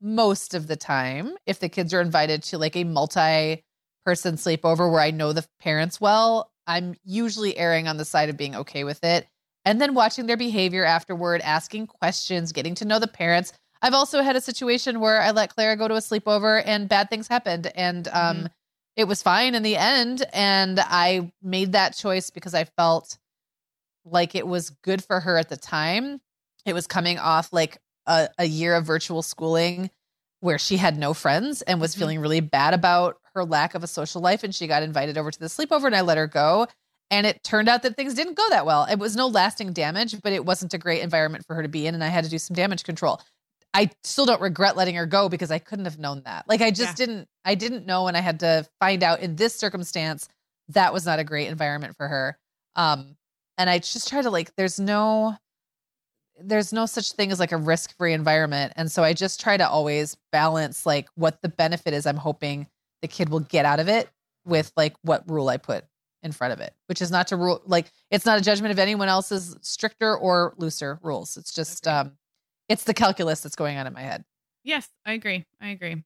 [0.01, 3.63] most of the time if the kids are invited to like a multi
[4.05, 8.37] person sleepover where I know the parents well, I'm usually erring on the side of
[8.37, 9.27] being okay with it.
[9.65, 13.51] And then watching their behavior afterward, asking questions, getting to know the parents.
[13.81, 17.09] I've also had a situation where I let Clara go to a sleepover and bad
[17.09, 17.71] things happened.
[17.75, 18.49] And um,
[18.95, 20.23] it was fine in the end.
[20.33, 23.17] And I made that choice because I felt
[24.05, 26.21] like it was good for her at the time.
[26.65, 29.89] It was coming off like a, a year of virtual schooling
[30.39, 31.99] where she had no friends and was Mhm.
[31.99, 34.43] feeling really bad about her lack of a social life.
[34.43, 36.67] And she got invited over to the sleepover and I let her go.
[37.11, 38.85] And it turned out that things didn't go that well.
[38.89, 41.85] It was no lasting damage, but it wasn't a great environment for her to be
[41.85, 41.93] in.
[41.93, 43.21] And I had to do some damage control.
[43.75, 46.47] I still don't regret letting her go because I couldn't have known that.
[46.47, 47.05] Like I just Yeah.
[47.05, 48.07] didn't, I didn't know.
[48.07, 50.29] And I had to find out in this circumstance
[50.69, 52.37] that was not a great environment for her.
[52.75, 53.17] Um,
[53.57, 55.35] and I just try to like, there's no,
[56.41, 58.73] there's no such thing as like a risk free environment.
[58.77, 62.67] And so I just try to always balance like what the benefit is I'm hoping
[63.01, 64.09] the kid will get out of it
[64.45, 65.85] with like what rule I put
[66.23, 68.79] in front of it, which is not to rule like it's not a judgment of
[68.79, 71.37] anyone else's stricter or looser rules.
[71.37, 71.95] It's just Okay.
[71.95, 72.17] um
[72.69, 74.23] it's the calculus that's going on in my head.
[74.63, 75.45] Yes, I agree.
[75.61, 76.03] I agree.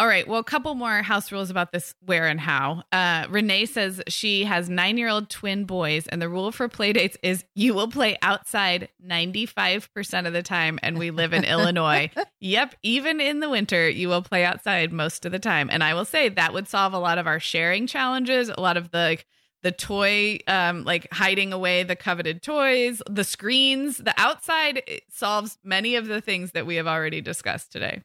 [0.00, 0.28] All right.
[0.28, 2.84] Well, a couple more house rules about this where and how.
[2.92, 6.92] Uh, Renee says she has nine year old twin boys, and the rule for play
[6.92, 10.78] dates is you will play outside 95% of the time.
[10.84, 12.10] And we live in Illinois.
[12.40, 12.76] Yep.
[12.84, 15.68] Even in the winter, you will play outside most of the time.
[15.72, 18.76] And I will say that would solve a lot of our sharing challenges, a lot
[18.76, 19.26] of the like,
[19.62, 25.96] the toy um like hiding away the coveted toys the screens the outside solves many
[25.96, 28.02] of the things that we have already discussed today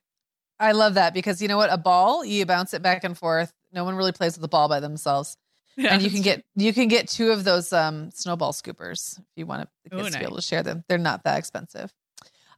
[0.59, 1.73] I love that because you know what?
[1.73, 3.51] A ball, you bounce it back and forth.
[3.73, 5.35] No one really plays with the ball by themselves.
[5.77, 9.45] and you can get you can get two of those um snowball scoopers if you
[9.45, 10.83] want the Ooh, kids to be able to share them.
[10.87, 11.91] They're not that expensive.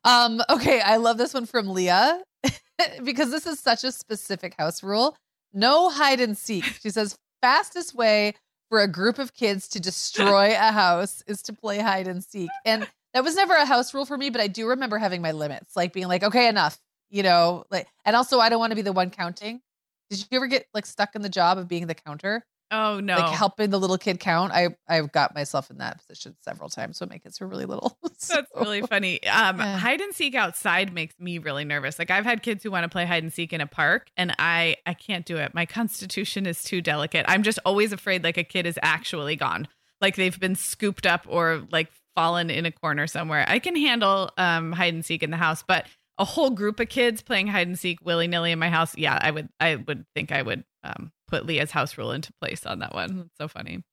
[0.03, 2.21] Um, okay, I love this one from Leah
[3.03, 5.17] because this is such a specific house rule.
[5.51, 6.65] No hide and seek.
[6.65, 8.33] She says fastest way
[8.69, 12.49] for a group of kids to destroy a house is to play hide and seek.
[12.65, 15.31] And that was never a house rule for me, but I do remember having my
[15.31, 18.75] limits, like being like, okay, enough, you know, like, and also I don't want to
[18.75, 19.61] be the one counting.
[20.09, 22.45] Did you ever get like stuck in the job of being the counter?
[22.71, 23.17] Oh no.
[23.17, 24.51] like helping the little kid count.
[24.51, 27.97] I I've got myself in that position several times when my kids were really little.
[28.17, 29.21] So- That's really funny.
[29.27, 29.77] Um, Yeah.
[29.77, 31.99] hide and seek outside makes me really nervous.
[31.99, 34.33] Like I've had kids who want to play hide and seek in a park, and
[34.39, 35.53] I I can't do it.
[35.53, 37.25] My constitution is too delicate.
[37.27, 39.67] I'm just always afraid like a kid is actually gone,
[40.01, 43.45] like they've been scooped up or like fallen in a corner somewhere.
[43.47, 45.85] I can handle um, hide and seek in the house, but
[46.17, 49.19] a whole group of kids playing hide and seek willy nilly in my house, yeah,
[49.21, 52.79] I would I would think I would um, put Leah's house rule into place on
[52.79, 53.17] that one.
[53.17, 53.83] That's so funny.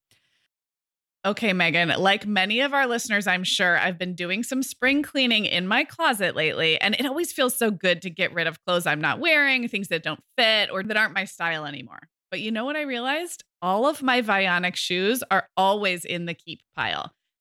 [1.25, 5.45] Okay, Meagan, like many of our listeners, I'm sure I've been doing some spring cleaning
[5.45, 8.87] in my closet lately, and it always feels so good to get rid of clothes
[8.87, 12.09] I'm not wearing, things that don't fit or that aren't my style anymore.
[12.33, 13.45] But you know what I realized?
[13.61, 17.13] All of my Vionic shoes are always in the keep pile.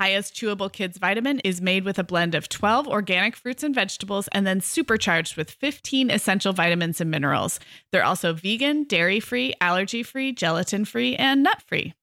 [0.00, 4.28] Hiya's chewable kids vitamin is made with a blend of 12 organic fruits and vegetables
[4.32, 7.60] and then supercharged with 15 essential vitamins and minerals.
[7.92, 11.94] They're also vegan, dairy free, allergy free, gelatin free, and nut free.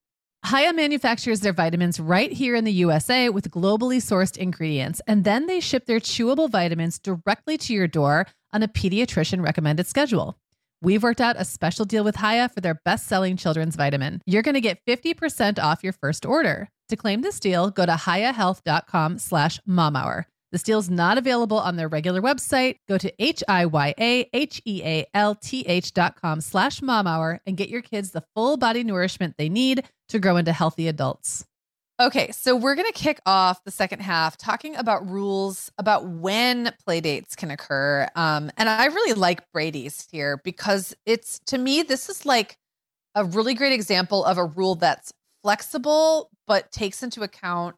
[0.49, 5.45] Hiya manufactures their vitamins right here in the USA with globally sourced ingredients, and then
[5.45, 10.38] they ship their chewable vitamins directly to your door on a pediatrician recommended schedule.
[10.84, 14.20] We've worked out a special deal with Hiya for their best selling children's vitamin.
[14.26, 16.70] You're going to get 50% off your first order.
[16.89, 20.26] To claim this deal, go to hiyahealth.com slash momhour.
[20.52, 22.78] This deal is not available on their regular website.
[22.89, 23.94] Go to H-I-Y-A-H-E-A-L-T-H
[25.94, 30.17] dot com slash momhour and get your kids the full body nourishment they need to
[30.20, 31.46] grow into healthy adults.
[32.02, 36.74] Okay, so we're going to kick off the second half talking about rules about when
[36.84, 38.08] play dates can occur.
[38.16, 42.58] Um, and I really like Brady's here because it's to me, this is like
[43.14, 47.76] a really great example of a rule that's flexible but takes into account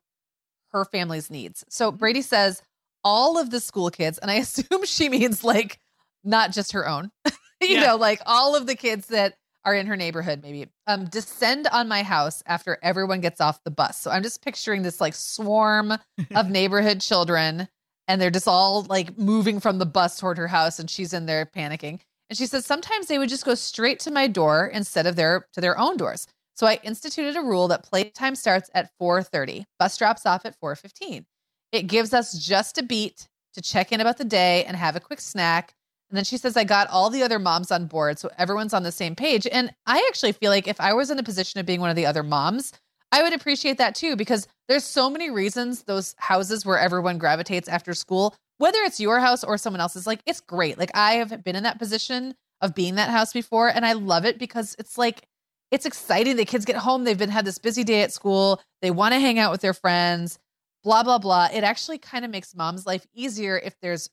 [0.71, 1.65] her family's needs.
[1.67, 2.61] So Brady says
[3.03, 5.79] all of the school kids, and I assume she means like
[6.23, 7.33] not just her own, you
[7.75, 7.87] Yeah.
[7.87, 9.33] know, like all of the kids that
[9.65, 13.71] are in her neighborhood, maybe, um, descend on my house after everyone gets off the
[13.71, 13.99] bus.
[13.99, 15.93] So I'm just picturing this like swarm
[16.35, 17.67] of neighborhood children,
[18.07, 21.25] and they're just all like moving from the bus toward her house, and she's in
[21.25, 21.99] there panicking.
[22.29, 25.47] And she says sometimes they would just go straight to my door instead of their
[25.53, 26.27] to their own doors.
[26.55, 29.65] So I instituted a rule that playtime starts at 4:30.
[29.79, 31.25] Bus drops off at 4:15.
[31.71, 34.99] It gives us just a beat to check in about the day and have a
[34.99, 35.75] quick snack.
[36.13, 38.19] And then she says, I got all the other moms on board.
[38.19, 39.47] So everyone's on the same page.
[39.51, 41.95] And I actually feel like if I was in a position of being one of
[41.95, 42.71] the other moms,
[43.11, 47.67] I would appreciate that too, because there's so many reasons those houses where everyone gravitates
[47.67, 50.77] after school, whether it's your house or someone else's, like it's great.
[50.77, 53.69] Like I have been in that position of being that house before.
[53.69, 55.23] And I love it because it's like,
[55.71, 56.35] it's exciting.
[56.35, 57.05] The kids get home.
[57.05, 58.61] They've been had this busy day at school.
[58.83, 60.37] They want to hang out with their friends,
[60.83, 61.49] blah, blah, blah.
[61.51, 64.11] It actually kind of makes mom's life easier if there's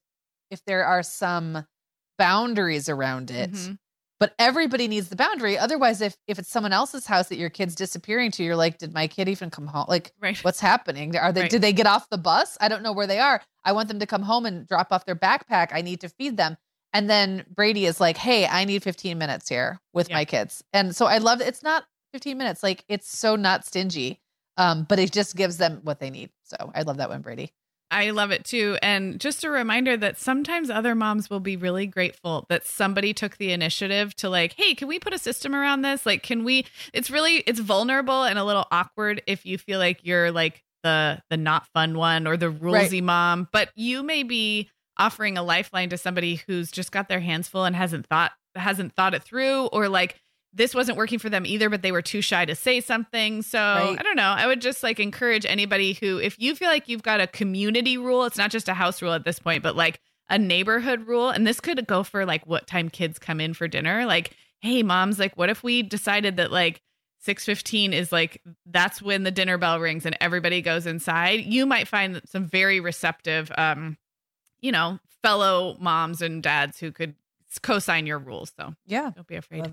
[0.50, 1.66] if there are some
[2.24, 3.52] boundaries around it.
[3.52, 3.78] Mhm.
[4.18, 5.56] But everybody needs the boundary.
[5.58, 8.92] Otherwise, if if it's someone else's house that your kid's disappearing to, you're like, did
[8.92, 9.86] my kid even come home?
[9.88, 10.36] Like, Right.
[10.44, 11.16] what's happening?
[11.16, 11.50] Are they Right.
[11.50, 12.58] did they get off the bus?
[12.60, 13.40] I don't know where they are.
[13.64, 15.68] I want them to come home and drop off their backpack.
[15.72, 16.58] I need to feed them.
[16.92, 20.16] And then Brady is like, "Hey, I need 15 minutes here with Yeah.
[20.16, 22.62] my kids." And so I love it's not 15 minutes.
[22.62, 24.20] Like it's so not stingy.
[24.58, 26.28] Um, but it just gives them what they need.
[26.44, 27.54] So I love that one, Brady.
[27.90, 28.78] I love it too.
[28.82, 33.36] And just a reminder that sometimes other moms will be really grateful that somebody took
[33.36, 36.06] the initiative to like, hey, can we put a system around this?
[36.06, 36.66] Like, can we?
[36.92, 41.20] It's really it's vulnerable and a little awkward if you feel like you're like the
[41.30, 43.04] the not fun one or the rulesy right.
[43.04, 47.48] mom, but you may be offering a lifeline to somebody who's just got their hands
[47.48, 50.20] full and hasn't thought hasn't thought it through or like
[50.52, 53.42] this wasn't working for them either, but they were too shy to say something.
[53.42, 53.96] So right.
[53.98, 54.22] I don't know.
[54.22, 57.96] I would just like encourage anybody who, if you feel like you've got a community
[57.96, 61.30] rule, it's not just a house rule at this point, but like a neighborhood rule.
[61.30, 64.06] And this could go for like what time kids come in for dinner.
[64.06, 66.82] Like, hey, moms, like, what if we decided that like
[67.20, 71.86] 615 is like that's when the dinner bell rings and everybody goes inside you might
[71.86, 73.98] find some very receptive um
[74.62, 77.14] you know fellow moms and dads who could
[77.62, 79.66] co-sign your rules so yeah don't be afraid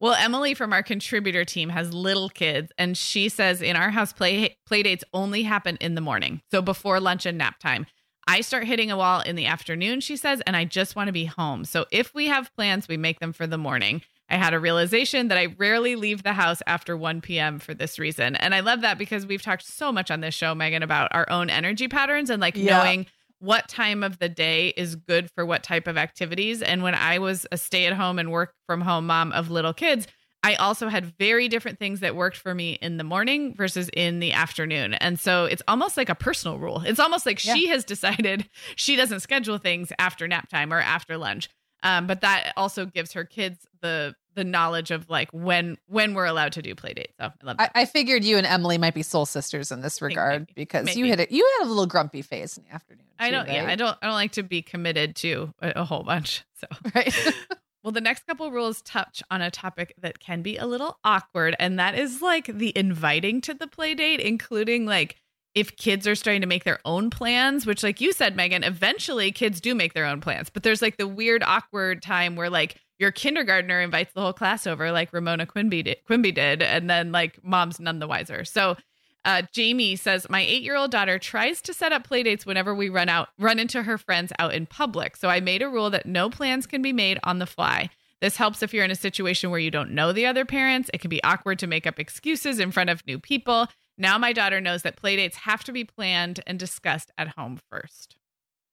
[0.00, 4.12] well, Emily from our contributor team has little kids, and she says in our house
[4.12, 7.86] play play dates only happen in the morning, so before lunch and nap time.
[8.26, 11.12] I start hitting a wall in the afternoon, she says, and I just want to
[11.12, 11.64] be home.
[11.64, 14.02] So if we have plans, we make them for the morning.
[14.30, 17.58] I had a realization that I rarely leave the house after 1 p.m.
[17.58, 18.36] for this reason.
[18.36, 21.28] And I love that because we've talked so much on this show, Meagan, about our
[21.30, 22.78] own energy patterns and like yeah.
[22.78, 23.06] knowing
[23.44, 26.62] what time of the day is good for what type of activities.
[26.62, 29.74] And when I was a stay at home and work from home mom of little
[29.74, 30.06] kids,
[30.42, 34.20] I also had very different things that worked for me in the morning versus in
[34.20, 34.94] the afternoon.
[34.94, 36.82] And so it's almost like a personal rule.
[36.84, 37.54] It's almost like yeah.
[37.54, 41.48] she has decided she doesn't schedule things after nap time or after lunch.
[41.82, 46.24] Um, but that also gives her kids the the knowledge of like when when we're
[46.26, 47.14] allowed to do play dates.
[47.18, 50.02] So I love I, I, figured you and Emily might be soul sisters in this
[50.02, 51.00] regard maybe, because maybe.
[51.00, 53.04] you had a, you had a little grumpy face in the afternoon.
[53.04, 53.46] Too, I don't.
[53.46, 53.54] Right?
[53.54, 53.96] Yeah, I don't.
[54.02, 56.44] I don't like to be committed to a, a whole bunch.
[56.56, 57.12] So right.
[57.82, 61.56] well, the next couple rules touch on a topic that can be a little awkward,
[61.58, 65.16] and that is like the inviting to the play date, including like
[65.54, 69.30] if kids are starting to make their own plans, which, like you said, Meagan, eventually
[69.30, 70.50] kids do make their own plans.
[70.50, 74.66] But there's like the weird, awkward time where like your kindergartner invites the whole class
[74.66, 78.44] over, like Ramona Quimby did, Quimby did and then like mom's none the wiser.
[78.44, 78.76] So
[79.24, 82.88] uh, Jamie says, My eight year old daughter tries to set up playdates whenever we
[82.88, 85.16] run out, run into her friends out in public.
[85.16, 87.90] So I made a rule that no plans can be made on the fly.
[88.20, 90.90] This helps if you're in a situation where you don't know the other parents.
[90.94, 93.68] It can be awkward to make up excuses in front of new people.
[93.98, 98.16] Now my daughter knows that playdates have to be planned and discussed at home first.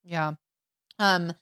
[0.04, 0.32] Yeah.
[0.98, 1.34] Um,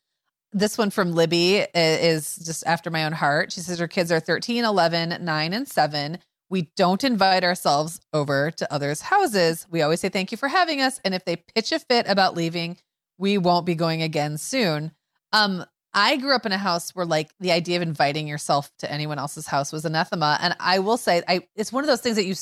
[0.53, 3.53] this one from Libby is just after my own heart.
[3.53, 6.19] She says her kids are 13, 11, 9, and 7.
[6.49, 9.67] We don't invite ourselves over to others' houses.
[9.71, 11.01] We always say thank you for having us.
[11.05, 12.79] And if they pitch a fit about leaving,
[13.19, 14.91] we won't be going again soon.
[15.33, 18.91] Um, I grew up in a house where like the idea of inviting yourself to
[18.91, 20.39] anyone else's house was anathema.
[20.41, 22.35] And I will say I it's one of those things that you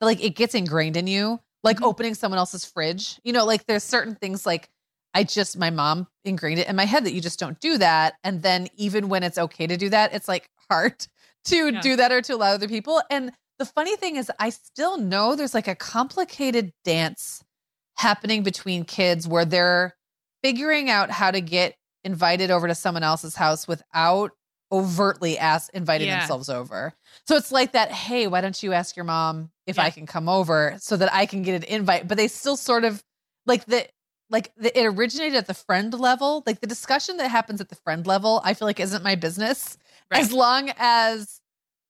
[0.00, 1.86] like it gets ingrained in you, like mm-hmm.
[1.86, 3.20] opening someone else's fridge.
[3.24, 4.68] You know, like there's certain things like
[5.14, 8.14] I just my mom ingrained it in my head that you just don't do that.
[8.22, 11.06] And then even when it's okay to do that, it's like hard
[11.46, 11.80] to yeah.
[11.80, 13.02] do that or to allow other people.
[13.10, 17.42] And the funny thing is I still know there's like a complicated dance
[17.96, 19.96] happening between kids where they're
[20.42, 24.32] figuring out how to get invited over to someone else's house without
[24.70, 26.20] overtly ask inviting yeah.
[26.20, 26.92] themselves over.
[27.26, 29.84] So it's like that, hey, why don't you ask your mom if yeah.
[29.84, 32.06] I can come over so that I can get an invite?
[32.06, 33.02] But they still sort of
[33.46, 33.88] like the
[34.30, 36.42] like the, it originated at the friend level.
[36.46, 39.78] Like the discussion that happens at the friend level, I feel like isn't my business.
[40.10, 40.20] Right.
[40.20, 41.40] As long as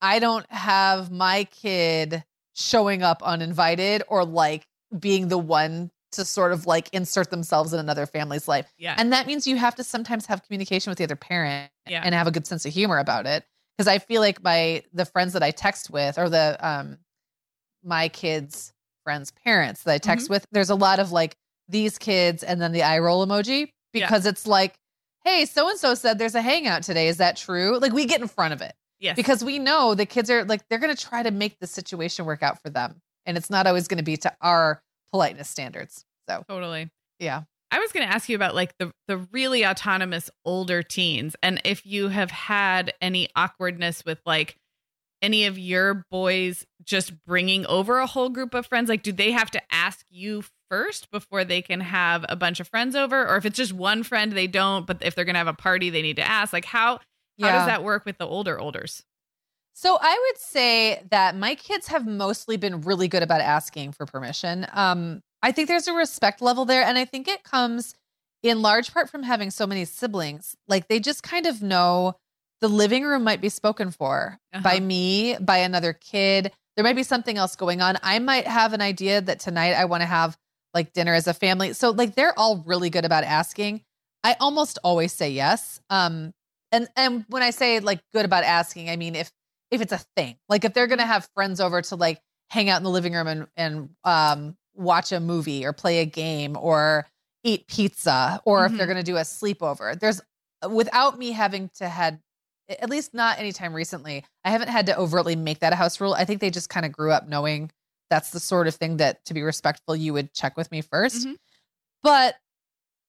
[0.01, 2.24] I don't have my kid
[2.55, 4.66] showing up uninvited or like
[4.99, 8.72] being the one to sort of like insert themselves in another family's life.
[8.78, 8.95] Yeah.
[8.97, 12.03] And that means you have to sometimes have communication with the other parent yeah.
[12.05, 13.45] and have a good sense of humor about it.
[13.78, 16.99] Cause I feel like my the friends that I text with or the um
[17.84, 18.72] my kids'
[19.05, 20.34] friends' parents that I text mm-hmm.
[20.34, 21.36] with, there's a lot of like
[21.69, 24.31] these kids and then the eye roll emoji because yeah.
[24.31, 24.75] it's like,
[25.25, 27.09] hey, so and so said there's a hangout today.
[27.09, 27.79] Is that true?
[27.79, 28.75] Like we get in front of it.
[29.01, 29.16] Yes.
[29.16, 32.43] Because we know the kids are like they're gonna try to make the situation work
[32.43, 33.01] out for them.
[33.27, 36.05] And it's not always gonna be to our politeness standards.
[36.29, 36.91] So totally.
[37.19, 37.43] Yeah.
[37.71, 41.61] I was going to ask you about like the the really autonomous older teens and
[41.64, 44.57] if you have had any awkwardness with like
[45.23, 49.33] any of your boys just bringing over a whole group of friends like do they
[49.33, 53.37] have to ask you first before they can have a bunch of friends over or
[53.37, 55.91] if it's just one friend they don't but if they're going to have a party
[55.91, 57.01] they need to ask like how
[57.37, 57.49] yeah.
[57.49, 59.03] how does that work with the older olders
[59.81, 64.07] so I would say that my kids have mostly been really good about asking for
[64.07, 64.66] permission.
[64.73, 66.83] Um, I think there's a respect level there.
[66.83, 67.95] And I think it comes
[68.43, 70.57] in large part from having so many siblings.
[70.66, 72.16] Like they just kind of know
[72.61, 74.62] the living room might be spoken for uh-huh.
[74.62, 76.52] by me, by another kid.
[76.76, 77.96] There might be something else going on.
[78.02, 80.36] I might have an idea that tonight I want to have
[80.74, 81.72] like dinner as a family.
[81.72, 83.82] So like they're all really good about asking.
[84.22, 85.80] I almost always say yes.
[85.90, 86.32] Um
[86.70, 89.30] and and when I say like good about asking, I mean if
[89.70, 90.36] if it's a thing.
[90.48, 93.12] Like if they're going to have friends over to like hang out in the living
[93.14, 97.06] room and and um watch a movie or play a game or
[97.44, 98.90] eat pizza or if they're Mhm.
[98.90, 99.98] going to do a sleepover.
[99.98, 100.20] There's
[100.68, 102.20] without me having to had
[102.69, 104.25] at least not anytime recently.
[104.45, 106.14] I haven't had to overtly make that a house rule.
[106.14, 107.71] I think they just kind of grew up knowing
[108.11, 111.27] that's the sort of thing that to be respectful you would check with me 1st
[111.27, 111.37] Mhm.
[112.03, 112.37] But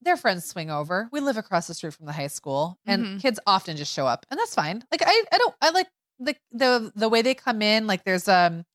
[0.01, 1.09] their friends swing over.
[1.11, 3.21] We live across the street from the high school and Mhm.
[3.21, 4.83] kids often just show up and that's fine.
[4.91, 5.87] Like I I don't I like
[6.19, 8.65] the the the way they come in like there's um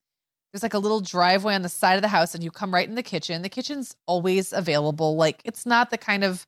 [0.53, 2.89] there's like a little driveway on the side of the house and you come right
[2.89, 3.43] in the kitchen.
[3.43, 5.16] The kitchen's always available.
[5.16, 6.47] Like it's not the kind of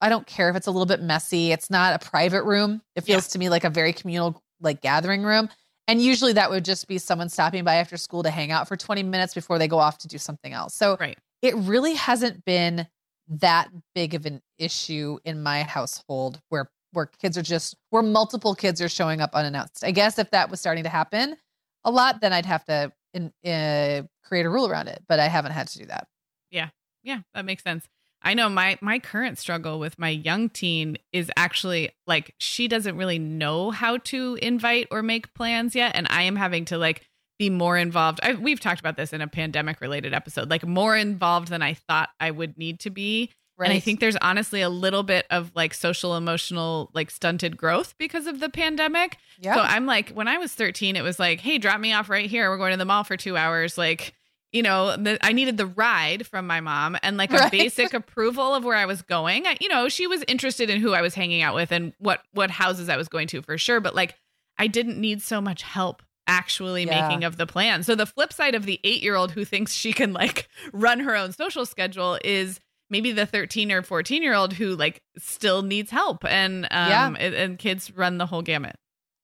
[0.00, 1.52] I don't care if it's a little bit messy.
[1.52, 2.82] It's not a private room.
[2.96, 3.14] It Yeah.
[3.16, 5.48] feels to me like a very communal like gathering room.
[5.88, 8.76] And usually that would just be someone stopping by after school to hang out for
[8.76, 10.74] 20 minutes before they go off to do something else.
[10.74, 11.18] So Right.
[11.42, 12.86] it really hasn't been
[13.28, 18.52] that big of an issue in my household where where kids are just where multiple
[18.56, 19.84] kids are showing up unannounced.
[19.84, 21.36] I guess if that was starting to happen
[21.84, 25.04] a lot, then I'd have to in, uh, create a rule around it.
[25.08, 26.08] But I haven't had to do that.
[26.50, 26.70] Yeah.
[27.04, 27.86] Yeah, that makes sense.
[28.22, 32.96] I know my my current struggle with my young teen is actually like she doesn't
[32.96, 37.08] really know how to invite or make plans yet and I am having to like
[37.38, 38.20] be more involved.
[38.22, 41.72] I, we've talked about this in a pandemic related episode, like more involved than I
[41.72, 43.30] thought I would need to be.
[43.68, 47.94] And I think there's honestly a little bit of like social emotional like stunted growth
[47.98, 49.16] because of the pandemic.
[49.38, 52.08] yeah, So I'm like, when I was 13, it was like, hey, drop me off
[52.08, 52.50] right here.
[52.50, 53.76] We're going to the mall for two hours.
[53.76, 54.14] Like,
[54.52, 57.50] you know, the, I needed the ride from my mom and like a Right.
[57.50, 59.46] basic approval of where I was going.
[59.46, 62.22] I, you know, she was interested in who I was hanging out with and what
[62.32, 63.80] what houses I was going to for sure.
[63.80, 64.16] But like,
[64.58, 67.00] I didn't need so much help actually Yeah.
[67.02, 67.82] making of the plan.
[67.82, 71.00] So the flip side of the eight year old who thinks she can like run
[71.00, 75.62] her own social schedule is maybe the 13 or 14 year old who like still
[75.62, 77.06] needs help and um Yeah.
[77.18, 78.76] and, and kids run the whole gamut.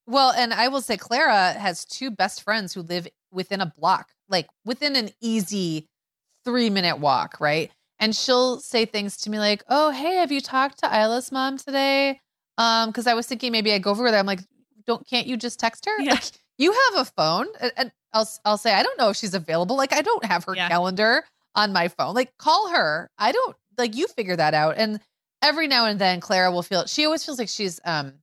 [0.09, 4.11] Well, and I will say Clara has two best friends who live within a block,
[4.29, 5.87] like within an easy
[6.45, 7.71] three minute walk, right?
[7.99, 11.57] And she'll say things to me like, "Oh, hey, have you talked to Isla's mom
[11.59, 12.21] today?"
[12.59, 14.21] Um, because I was thinking maybe I go over there.
[14.21, 14.41] I'm like,
[14.87, 16.03] "Don't can't you just text her?
[16.03, 16.13] Yeah.
[16.13, 16.25] Like,
[16.59, 17.47] you have a phone."
[17.77, 19.77] And, I'll I'll say, "I don't know if she's available.
[19.77, 20.69] Like, I don't have her Yeah.
[20.69, 21.25] calendar
[21.55, 22.15] on my phone.
[22.15, 23.09] Like, call her.
[23.19, 25.01] I don't like you figure that out." And
[25.43, 26.87] every now and then, Clara will feel.
[26.87, 28.15] She always feels like she's um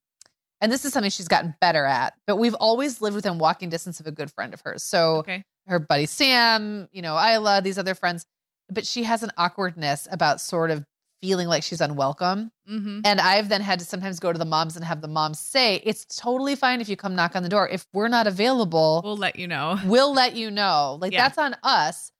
[0.63, 3.99] and this is something she's gotten better at but we've always lived within walking distance
[3.99, 5.43] of a good friend of hers so Okay.
[5.67, 8.25] her buddy sam you know isla these other friends
[8.69, 10.83] but she has an awkwardness about sort of
[11.21, 13.01] feeling like she's unwelcome Mm-hmm.
[13.03, 15.81] and i've then had to sometimes go to the moms and have the moms say
[15.83, 19.17] it's totally fine if you come knock on the door if we're not available We'll
[19.17, 19.77] let you know.
[19.85, 21.27] we'll let you know like Yeah.
[21.27, 22.11] that's on us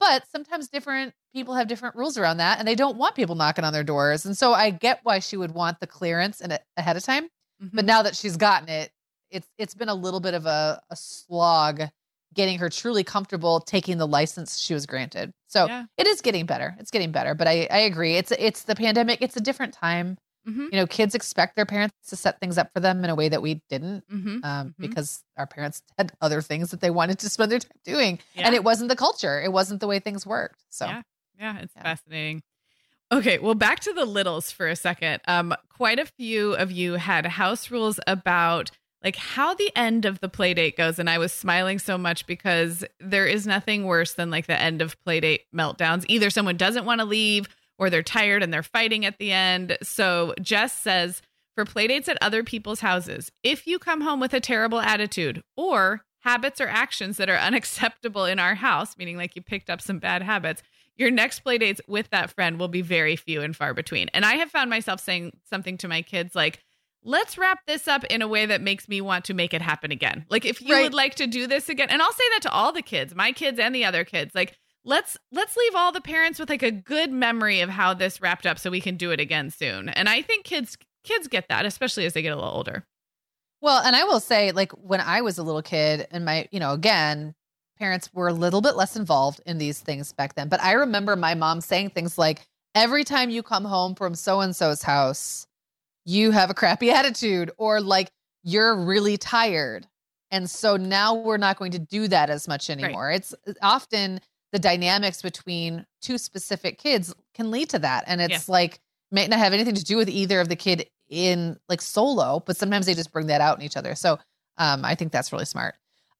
[0.00, 3.64] but sometimes different people have different rules around that and they don't want people knocking
[3.64, 6.96] on their doors and so i get why she would want the clearance and ahead
[6.96, 7.28] of time
[7.72, 7.86] but Mhm.
[7.86, 8.90] now that she's gotten it,
[9.30, 11.82] it's it's been a little bit of a, a slog
[12.34, 15.32] getting her truly comfortable taking the license she was granted.
[15.48, 15.84] So Yeah.
[15.98, 16.74] it is getting better.
[16.78, 17.34] It's getting better.
[17.34, 18.16] But I, I agree.
[18.16, 19.20] It's it's the pandemic.
[19.22, 20.16] It's a different time.
[20.48, 20.64] Mhm.
[20.72, 23.28] You know, kids expect their parents to set things up for them in a way
[23.28, 24.08] that we didn't.
[24.08, 24.44] Mhm.
[24.44, 24.74] Um, Mhm.
[24.78, 28.18] because our parents had other things that they wanted to spend their time doing.
[28.34, 28.46] Yeah.
[28.46, 29.40] And it wasn't the culture.
[29.40, 30.64] It wasn't the way things worked.
[30.70, 31.02] So Yeah.
[31.38, 31.82] Yeah, it's Yeah.
[31.82, 32.42] fascinating.
[33.12, 35.20] Okay, well, back to the littles for a second.
[35.28, 38.70] Um, quite a few of you had house rules about
[39.04, 42.26] like how the end of the play date goes, and I was smiling so much
[42.26, 46.06] because there is nothing worse than like the end of play date meltdowns.
[46.08, 47.48] Either someone doesn't want to leave,
[47.78, 49.76] or they're tired and they're fighting at the end.
[49.82, 51.20] So Jess says
[51.54, 55.42] for play dates at other people's houses, if you come home with a terrible attitude
[55.56, 59.82] or habits or actions that are unacceptable in our house, meaning like you picked up
[59.82, 60.62] some bad habits,
[60.96, 64.08] your next play dates with that friend will be very few and far between.
[64.14, 66.60] And I have found myself saying something to my kids like,
[67.02, 69.90] let's wrap this up in a way that makes me want to make it happen
[69.90, 70.24] again.
[70.28, 70.82] Like if you Right.
[70.84, 73.32] would like to do this again, and I'll say that to all the kids, my
[73.32, 76.70] kids and the other kids, like let's let's leave all the parents with like a
[76.70, 79.88] good memory of how this wrapped up so we can do it again soon.
[79.88, 82.84] And I think kids kids get that, especially as they get a little older.
[83.60, 86.58] Well, and I will say, like when I was a little kid, and my, you
[86.60, 87.34] know, again,
[87.78, 90.48] parents were a little bit less involved in these things back then.
[90.48, 94.40] But I remember my mom saying things like, every time you come home from so
[94.40, 95.46] and so's house,
[96.04, 98.10] you have a crappy attitude, or like
[98.42, 99.86] you're really tired.
[100.30, 103.10] And so now we're not going to do that as much anymore.
[103.10, 104.20] It's often
[104.52, 108.04] the dynamics between two specific kids can lead to that.
[108.06, 111.58] And it's like, may not have anything to do with either of the kid in
[111.68, 113.94] like solo, but sometimes they just bring that out in each other.
[113.94, 114.18] So
[114.56, 115.74] um, I think that's really smart.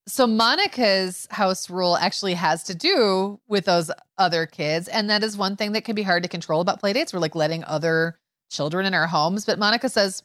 [0.08, 5.36] So Monica's house rule actually has to do with those other kids, and that is
[5.36, 7.12] one thing that can be hard to control about playdates.
[7.12, 8.18] We're like letting other
[8.50, 10.24] children in our homes, but Monica says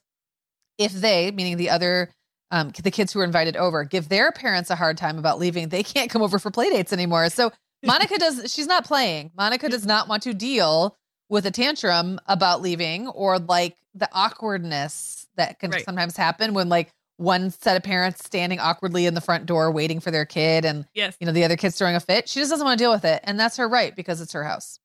[0.77, 2.09] if they, meaning the other,
[2.51, 5.69] um, the kids who are invited over, give their parents a hard time about leaving,
[5.69, 7.29] they can't come over for playdates anymore.
[7.29, 7.51] So
[7.85, 9.31] Monica does, she's not playing.
[9.37, 10.95] Monica does not want to deal
[11.29, 15.85] with a tantrum about leaving or like the awkwardness that can Right.
[15.85, 19.99] sometimes happen when like one set of parents standing awkwardly in the front door waiting
[19.99, 21.17] for their kid and Yes.
[21.19, 22.29] you know the other kid's throwing a fit.
[22.29, 23.21] She just doesn't want to deal with it.
[23.23, 24.79] And that's her right because it's her house.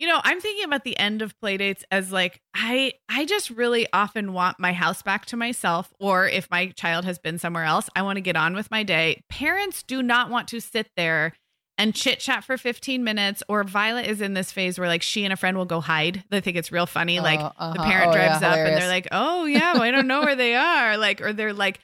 [0.00, 3.86] You know, I'm thinking about the end of playdates as like I I just really
[3.92, 7.88] often want my house back to myself or if my child has been somewhere else,
[7.94, 9.22] I want to get on with my day.
[9.28, 11.32] Parents do not want to sit there
[11.76, 15.24] and chit chat for 15 minutes or Violet is in this phase where like she
[15.24, 16.22] and a friend will go hide.
[16.30, 17.84] They think it's real funny like Oh, the uh-huh.
[17.84, 20.36] parent Oh, yeah, drives up and they're like, "Oh yeah, well, I don't know where
[20.36, 21.80] they are." Like or they're like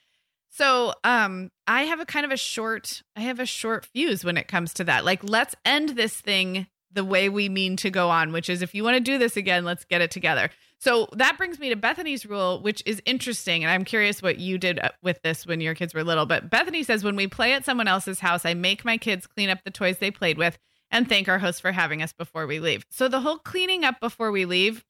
[0.50, 4.36] so um I have a kind of a short I have a short fuse when
[4.36, 5.04] it comes to that.
[5.04, 8.74] Like let's end this thing the way we mean to go on, which is if
[8.74, 10.50] you want to do this again, let's get it together.
[10.80, 13.62] So that brings me to Bethany's rule, which is interesting.
[13.62, 16.24] And I'm curious what you did uh, with this when your kids were little.
[16.24, 19.50] But Bethany says, when we play at someone else's house, I make my kids clean
[19.50, 20.58] up the toys they played with
[20.90, 22.86] and thank our host for having us before we leave.
[22.88, 24.84] So the whole cleaning up before we leave,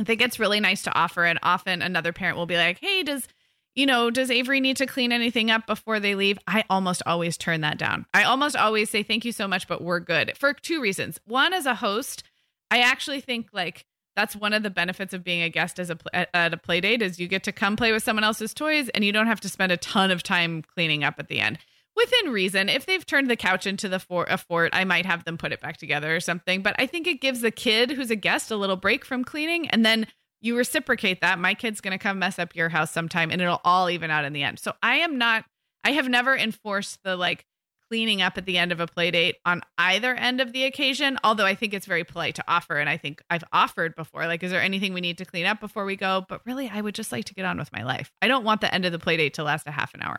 [0.00, 1.24] I think it's really nice to offer.
[1.24, 3.26] And often another parent will be like, hey, does
[3.74, 6.38] you know, does Avery need to clean anything up before they leave?
[6.46, 8.06] I almost always turn that down.
[8.14, 11.18] I almost always say thank you so much, but we're good for two reasons.
[11.26, 12.22] One, as a host,
[12.70, 13.84] I actually think like
[14.16, 17.02] that's one of the benefits of being a guest as a at a play date
[17.02, 19.48] is you get to come play with someone else's toys and you don't have to
[19.48, 21.58] spend a ton of time cleaning up at the end.
[21.96, 25.38] Within reason, if they've turned the couch into the a fort, I might have them
[25.38, 26.60] put it back together or something.
[26.62, 29.68] But I think it gives the kid who's a guest a little break from cleaning,
[29.68, 30.08] and then
[30.40, 31.38] you reciprocate that.
[31.38, 34.24] My kid's going to come mess up your house sometime, and it'll all even out
[34.24, 34.58] in the end.
[34.58, 35.44] So I am not.
[35.84, 37.46] I have never enforced the like
[37.94, 41.16] cleaning up at the end of a play date on either end of the occasion
[41.22, 44.42] although i think it's very polite to offer and i think i've offered before like
[44.42, 46.24] is there anything we need to clean up before we go?
[46.28, 48.10] But really i would just like to get on with my life.
[48.20, 50.18] I don't want the end of the play date to last a half an hour.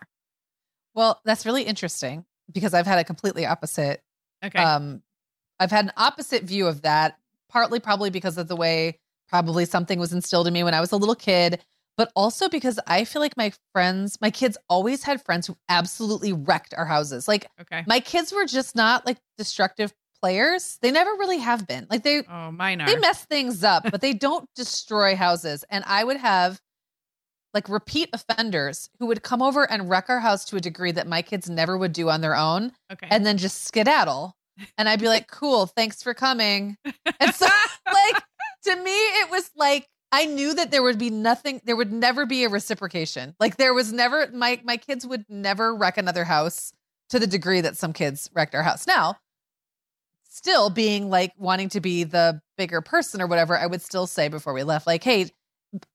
[0.94, 2.24] Well, that's really interesting
[2.54, 4.02] because I've had a completely opposite
[4.42, 4.58] okay.
[4.58, 5.02] um
[5.60, 7.18] I've had an opposite view of that,
[7.50, 10.94] partly probably because of the way probably something was instilled in me when I was
[10.94, 11.62] a little kid,
[11.98, 16.34] but also because I feel like my friends, my kids always had friends who absolutely
[16.34, 17.28] wrecked our houses.
[17.28, 20.78] Like okay my kids were just not like destructive players.
[20.82, 21.88] They never really have been.
[21.89, 25.64] Like they oh mine are they mess things up, but they don't destroy houses.
[25.70, 26.62] And I would have
[27.54, 31.08] like repeat offenders who would come over and wreck our house to a degree that
[31.08, 34.36] my kids never would do on their own okay and then just skedaddle.
[34.78, 36.78] And I'd be like, cool, thanks for coming.
[37.20, 37.46] And so,
[37.93, 38.24] like,
[38.64, 42.26] to me, it was like, I knew that there would be nothing, there would never
[42.26, 43.36] be a reciprocation.
[43.39, 46.72] Like, there was never, my, my kids would never wreck another house
[47.10, 48.88] to the degree that some kids wrecked our house.
[48.88, 49.18] Now,
[50.30, 54.28] still being like wanting to be the bigger person or whatever, I would still say
[54.28, 55.30] before we left, like, hey,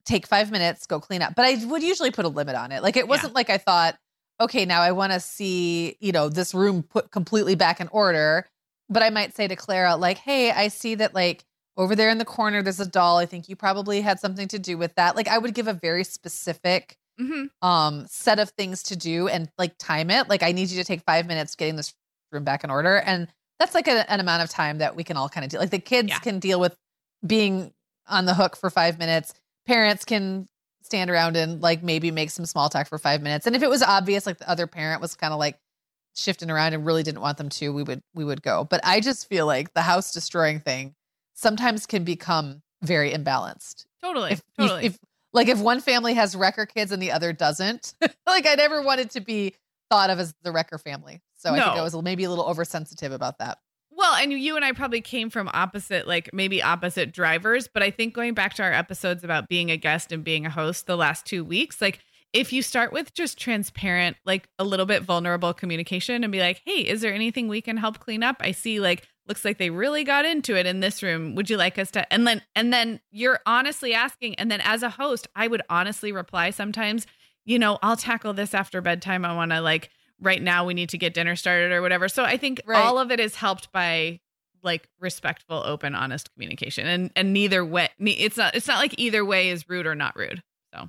[0.04, 1.34] take five minutes, go clean up.
[1.34, 2.82] But I would usually put a limit on it.
[2.82, 3.96] Like, it wasn't like I thought,
[4.40, 8.46] okay, now I want to see, you know, this room put completely back in order.
[8.88, 11.44] But I might say to Clara, like, hey, I see that like
[11.81, 13.16] over there in the corner, there's a doll.
[13.16, 15.16] I think you probably had something to do with that.
[15.16, 19.51] Like, I would give a very specific hmm um set of things to do and
[19.59, 20.28] like time it.
[20.28, 21.95] Like, I need you to take five minutes getting this
[22.33, 22.97] room back in order.
[22.97, 23.28] And
[23.59, 25.61] that's like a, an amount of time that we can all kind of deal.
[25.61, 26.18] Like the kids Yeah.
[26.20, 26.76] can deal with
[27.26, 27.72] being
[28.07, 29.35] on the hook for five minutes.
[29.66, 30.47] Parents can
[30.83, 33.47] stand around and like maybe make some small talk for five minutes.
[33.47, 35.59] And if it was obvious, like the other parent was kind of like
[36.16, 38.64] shifting around and really didn't want them to, we would we would go.
[38.64, 40.95] But I just feel like the house destroying thing
[41.41, 43.86] sometimes can become very imbalanced.
[44.03, 44.99] totally If, totally if
[45.32, 47.95] like if one family has wrecker kids and the other doesn't,
[48.26, 49.55] like I never wanted to be
[49.91, 51.20] thought of as the wrecker family.
[51.36, 53.59] So I think I was maybe a little oversensitive about that.
[53.91, 57.91] Well, and you and I probably came from opposite, like maybe opposite drivers, but I
[57.91, 60.97] think going back to our episodes about being a guest and being a host the
[60.97, 62.01] last two weeks, like
[62.32, 66.62] if you start with just transparent, like a little bit vulnerable communication and be like,
[66.64, 68.36] hey, is there anything we can help clean up?
[68.41, 71.37] I see like looks like they really got into it in this room.
[71.37, 74.83] Would you like us to and then and then you're honestly asking, and then as
[74.83, 77.07] a host, I would honestly reply sometimes,
[77.45, 79.24] you know, I'll tackle this after bedtime.
[79.24, 82.09] I want to like right now we need to get dinner started or whatever.
[82.09, 82.85] So I think Right.
[82.85, 84.18] all of it is helped by
[84.64, 86.89] like respectful, open, honest communication.
[86.89, 90.16] And and neither way it's not it's not like either way is rude or not
[90.16, 90.43] rude.
[90.74, 90.89] So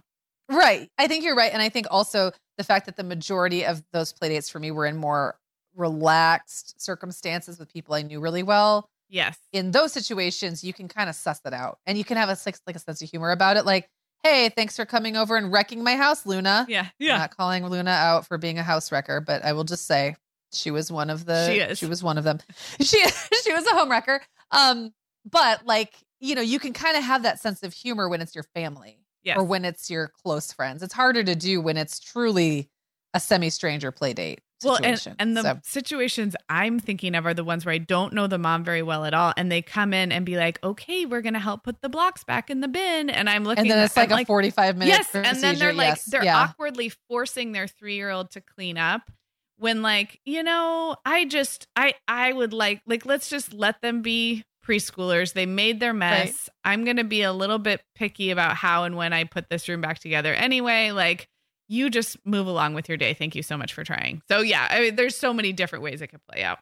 [0.50, 0.89] Right.
[0.98, 1.54] I think you're right.
[1.54, 4.72] And I think also the fact that the majority of those play dates for me
[4.72, 5.36] were in more
[5.76, 8.89] relaxed circumstances with people I knew really well.
[9.09, 9.38] Yes.
[9.51, 12.38] In those situations, you can kind of suss it out and you can have a
[12.45, 13.65] like, like a sense of humor about it.
[13.65, 13.89] Like,
[14.24, 16.65] hey, thanks for coming over and wrecking my house, Luna.
[16.69, 16.88] Yeah.
[17.01, 20.15] I'm not calling Luna out for being a house wrecker, but I will just say
[20.53, 21.78] she was one of the She is.
[21.78, 22.39] she was one of them.
[22.80, 23.03] She
[23.43, 24.22] she was a home wrecker.
[24.51, 24.93] Um,
[25.30, 28.34] but like, you know, you can kind of have that sense of humor when it's
[28.36, 29.38] your family Yes.
[29.38, 30.82] or when it's your close friends.
[30.84, 32.69] It's harder to do when it's truly
[33.13, 34.39] a semi-stranger play date.
[34.62, 35.12] Situation.
[35.12, 38.14] Well, and, and the So- situations I'm thinking of are the ones where I don't
[38.14, 41.05] know the mom very well at all, and they come in and be like, "Okay,
[41.05, 43.84] we're gonna help put the blocks back in the bin," and I'm looking, and then
[43.84, 46.38] it's like I'm a 45 minute yes, and then they're like yes, they're yeah.
[46.38, 49.12] awkwardly forcing their three year old to clean up.
[49.57, 54.01] When like you know, I just I I would like like let's just let them
[54.01, 55.34] be preschoolers.
[55.34, 56.49] They made their mess.
[56.64, 59.82] I'm gonna be a little bit picky about how and when I put this room
[59.82, 60.34] back together.
[60.34, 61.28] Anyway, like
[61.72, 63.13] you just move along with your day.
[63.13, 64.22] Thank you so much for trying.
[64.28, 66.59] So yeah, I mean, there's so many different ways it could play out.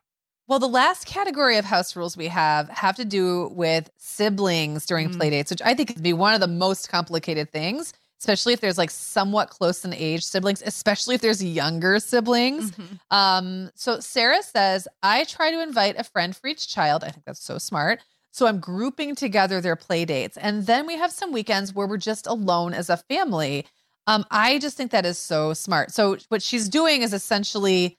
[0.48, 5.10] Well, the last category of house rules we have have to do with siblings during
[5.10, 5.18] Mm.
[5.18, 8.60] play dates, which I think could be one of the most complicated things, especially if
[8.62, 12.72] there's like somewhat close in age siblings, especially if there's younger siblings.
[12.72, 13.00] Mhm.
[13.10, 17.04] Um, so Sarah says, I try to invite a friend for each child.
[17.04, 18.00] I think that's so smart.
[18.32, 20.38] So I'm grouping together their play dates.
[20.38, 23.66] And then we have some weekends where we're just alone as a family.
[24.10, 25.92] Um, I just think that is so smart.
[25.92, 27.96] So what she's doing is essentially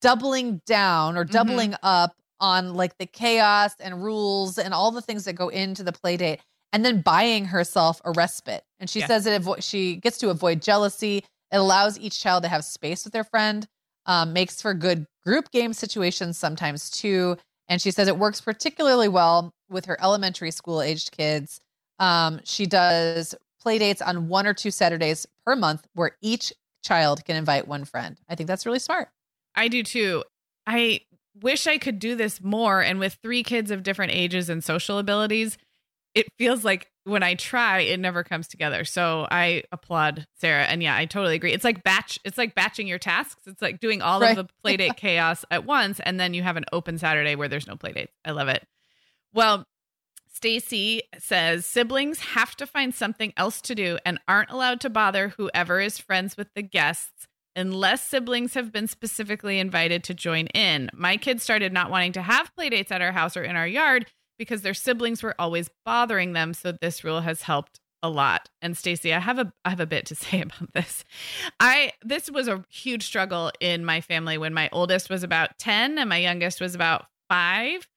[0.00, 1.30] doubling down or Mhm.
[1.30, 5.84] doubling up on like the chaos and rules and all the things that go into
[5.84, 6.40] the play date
[6.72, 8.64] and then buying herself a respite.
[8.80, 9.06] And she Yeah.
[9.06, 11.18] says it avo- she gets to avoid jealousy.
[11.52, 13.68] It allows each child to have space with their friend,
[14.04, 17.38] um, makes for good group game situations sometimes too.
[17.68, 21.60] And she says it works particularly well with her elementary school aged kids.
[22.00, 23.34] Um, she does
[23.66, 26.52] play dates on one or two Saturdays per month where each
[26.84, 28.16] child can invite one friend.
[28.28, 29.08] I think that's really smart.
[29.56, 30.22] I do too.
[30.68, 31.00] I
[31.42, 32.80] wish I could do this more.
[32.80, 35.58] And with three kids of different ages and social abilities,
[36.14, 38.84] it feels like when I try, it never comes together.
[38.84, 40.62] So I applaud Sarah.
[40.66, 41.52] And yeah, I totally agree.
[41.52, 43.42] It's like batch, it's like batching your tasks.
[43.48, 44.38] It's like doing all Right.
[44.38, 45.98] of the playdate chaos at once.
[45.98, 48.12] And then you have an open Saturday where there's no playdates.
[48.24, 48.64] I love it.
[49.34, 49.66] Well,
[50.36, 55.30] Stacy says siblings have to find something else to do and aren't allowed to bother
[55.30, 57.26] whoever is friends with the guests
[57.56, 60.90] unless siblings have been specifically invited to join in.
[60.92, 64.04] My kids started not wanting to have playdates at our house or in our yard
[64.38, 68.50] because their siblings were always bothering them, so this rule has helped a lot.
[68.60, 71.02] And Stacy, I have a I have a bit to say about this.
[71.60, 75.98] I this was a huge struggle in my family when my oldest was about 10
[75.98, 77.88] and my youngest was about 5.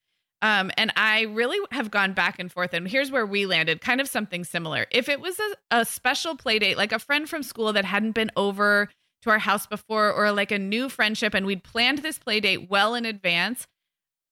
[0.42, 2.74] Um, and I really have gone back and forth.
[2.74, 4.86] And here's where we landed kind of something similar.
[4.92, 8.14] If it was a, a special play date, like a friend from school that hadn't
[8.14, 8.90] been over
[9.24, 12.70] to our house before, or like a new friendship, and we'd planned this play date
[12.70, 13.68] well in advance,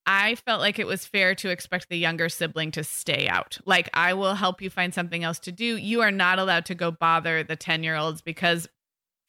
[0.05, 3.57] I felt like it was fair to expect the younger sibling to stay out.
[3.65, 5.75] Like, I will help you find something else to do.
[5.75, 8.69] You are not allowed to go bother the 10 year olds because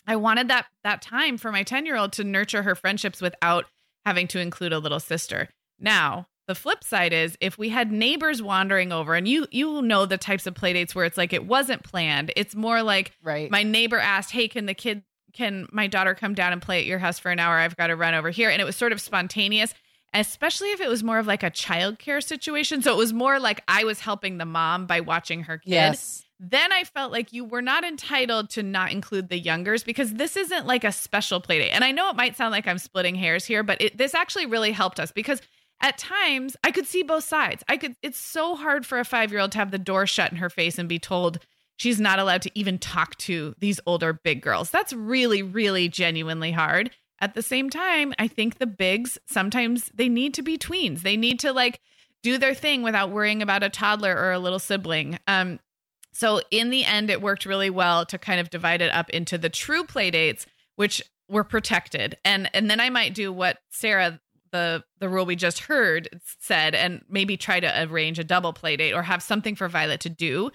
[0.06, 3.64] I wanted that that time for my 10 year old to nurture her friendships without
[4.06, 5.48] having to include a little sister.
[5.80, 10.06] Now, the flip side is if we had neighbors wandering over and you you know
[10.06, 12.32] the types of play dates where it's like it wasn't planned.
[12.34, 13.50] It's more like Right.
[13.50, 15.02] my neighbor asked, "Hey, can the kid
[15.34, 17.58] can my daughter come down and play at your house for an hour?
[17.58, 19.74] I've got to run over here." And it was sort of spontaneous,
[20.14, 22.80] especially if it was more of like a childcare situation.
[22.82, 26.24] So it was more like I was helping the mom by watching her kid yes.
[26.40, 30.34] then I felt like you were not entitled to not include the youngers because this
[30.36, 31.70] isn't like a special play date.
[31.72, 34.46] And I know it might sound like I'm splitting hairs here, but it, this actually
[34.46, 35.42] really helped us because
[35.80, 37.62] at times I could see both sides.
[37.68, 40.30] I could, it's so hard for a five year old to have the door shut
[40.30, 41.38] in her face and be told
[41.76, 44.70] she's not allowed to even talk to these older big girls.
[44.70, 46.90] That's really, really genuinely hard.
[47.20, 51.02] At the same time, I think the bigs sometimes they need to be tweens.
[51.02, 51.80] They need to like
[52.22, 55.18] do their thing without worrying about a toddler or a little sibling.
[55.26, 55.58] Um,
[56.12, 59.38] so in the end, it worked really well to kind of divide it up into
[59.38, 62.16] the true play dates, which were protected.
[62.24, 64.20] And and then I might do what Sarah,
[64.50, 66.08] the the rule we just heard
[66.40, 70.00] said, and maybe try to arrange a double play date or have something for Violet
[70.00, 70.50] to do.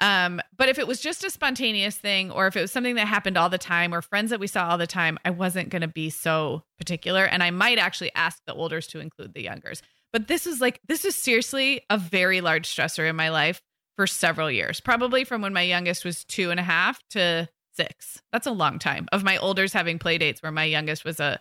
[0.00, 3.08] Um, but if it was just a spontaneous thing, or if it was something that
[3.08, 5.82] happened all the time, or friends that we saw all the time, I wasn't going
[5.82, 9.82] to be so particular, and I might actually ask the olders to include the youngers.
[10.12, 13.60] But this is like this is seriously a very large stressor in my life
[13.96, 18.22] for several years, probably from when my youngest was two and a half to six.
[18.32, 21.40] That's a long time of my olders having play dates where my youngest was a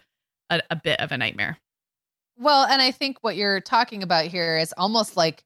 [0.50, 1.58] a, a bit of a nightmare.
[2.38, 5.44] Well, and I think what you're talking about here is almost like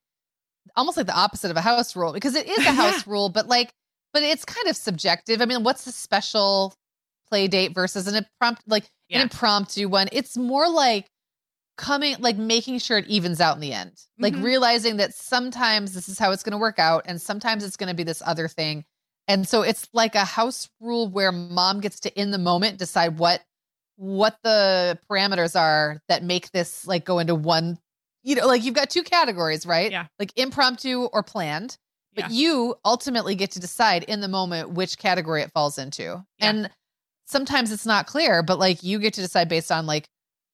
[0.75, 2.73] almost like the opposite of a house rule because it is a Yeah.
[2.73, 3.71] house rule, but like
[4.13, 5.41] but it's kind of subjective.
[5.41, 6.73] I mean, what's a special
[7.29, 9.17] play date versus an impromptu like Yeah.
[9.19, 10.09] an impromptu one?
[10.11, 11.07] It's more like
[11.77, 13.93] coming like making sure it evens out in the end.
[14.19, 14.43] Like Mhm.
[14.43, 17.89] realizing that sometimes this is how it's going to work out and sometimes it's going
[17.89, 18.85] to be this other thing.
[19.27, 23.17] And so it's like a house rule where mom gets to in the moment decide
[23.19, 23.41] what
[24.01, 27.77] what the parameters are that make this like go into one
[28.23, 30.07] you know like you've got two categories right Yeah.
[30.17, 31.77] like impromptu or planned
[32.15, 32.35] but Yeah.
[32.35, 36.01] you ultimately get to decide in the moment which category it falls into
[36.39, 36.49] Yeah.
[36.49, 36.69] and
[37.25, 40.09] sometimes it's not clear, but like you get to decide based on like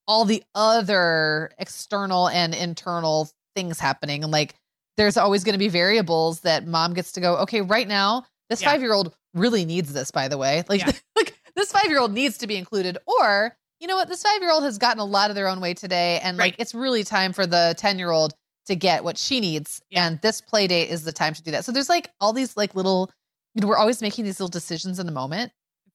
[0.07, 4.23] all the other external and internal things happening.
[4.23, 4.53] And like
[4.97, 8.61] there's always going to be variables that mom gets to go, okay, right now, this
[8.61, 8.71] Yeah.
[8.71, 10.63] five year old really needs this, by the way.
[10.69, 10.81] Like,
[11.57, 12.97] this five year old needs to be included.
[13.05, 15.59] Or, you know what, this five year old has gotten a lot of their own
[15.59, 16.19] way today.
[16.23, 18.33] And like it's really time for the 10 year old
[18.67, 19.81] to get what she needs.
[19.89, 20.07] Yeah.
[20.07, 21.65] And this play date is the time to do that.
[21.65, 23.11] So there's like all these like little,
[23.53, 25.51] you know, we're always making these little decisions in the moment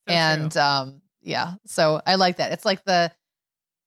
[0.08, 0.60] So and true.
[0.60, 3.12] um yeah so i like that it's like the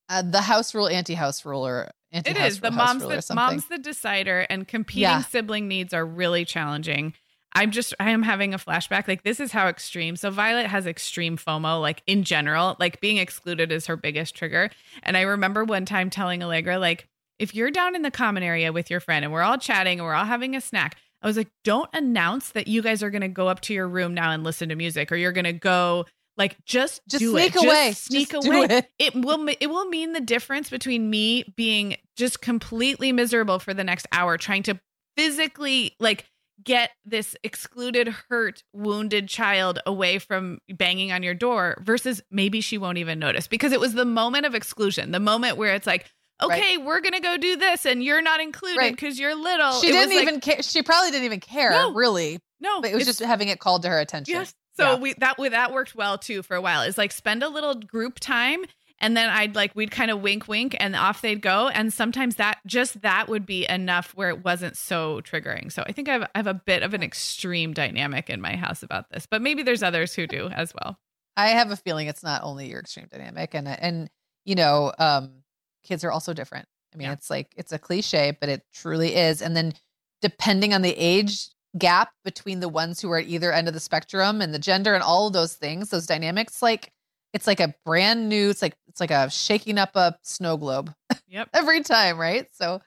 [0.07, 3.78] uh, the house rule anti-house rule or anti it is the mom's the mom's the
[3.78, 5.21] decider, and competing Yeah.
[5.23, 7.13] sibling needs are really challenging.
[7.56, 9.08] I'm just I am having a flashback.
[9.08, 10.16] Like this is how extreme.
[10.18, 14.70] So Violet has extreme FOMO, like in general, like being excluded is her biggest trigger.
[15.03, 17.08] And I remember one time telling Allegra, like,
[17.39, 20.06] if you're down in the common area with your friend and we're all chatting and
[20.06, 23.30] we're all having a snack, I was like, don't announce that you guys are gonna
[23.30, 26.06] go up to your room now and listen to music, or you're gonna go
[26.38, 27.64] like just just sneak it.
[27.64, 28.89] away Just sneak Just away it.
[28.99, 33.86] it will it will mean the difference between me being just completely miserable for the
[33.86, 34.78] next hour trying to
[35.16, 36.26] physically like
[36.64, 42.78] get this excluded hurt wounded child away from banging on your door versus maybe she
[42.78, 46.06] won't even notice because it was the moment of exclusion the moment where it's like
[46.41, 48.91] okay we're gonna go do this and you're not included Right.
[48.95, 51.93] because you're little she It didn't like, even care she probably didn't even care No.
[51.93, 54.53] really no but it was just having it called to her attention Yes.
[54.78, 54.95] So Yeah.
[54.99, 56.82] we that we that worked well too for a while.
[56.82, 58.66] Is like spend a little group time
[59.00, 61.68] and then I'd like we'd kind of wink wink and off they'd go.
[61.68, 65.72] And sometimes that just that would be enough where it wasn't so triggering.
[65.72, 68.56] So I think I have, I have a bit of an extreme dynamic in my
[68.56, 70.98] house about this, but maybe there's others who do as well.
[71.38, 74.10] i have a feeling it's not only your extreme dynamic and and
[74.46, 75.43] you know um
[75.84, 77.14] kids are also different i mean Yeah.
[77.14, 79.74] it's like it's a cliche but it truly is and then
[80.22, 83.80] depending on the age gap between the ones who are at either end of the
[83.82, 86.91] spectrum and the gender and all of those things those dynamics like
[87.34, 90.93] it's like a brand new it's like it's like a shaking up a snow globe
[91.28, 91.49] Yep.
[91.53, 92.82] every time right so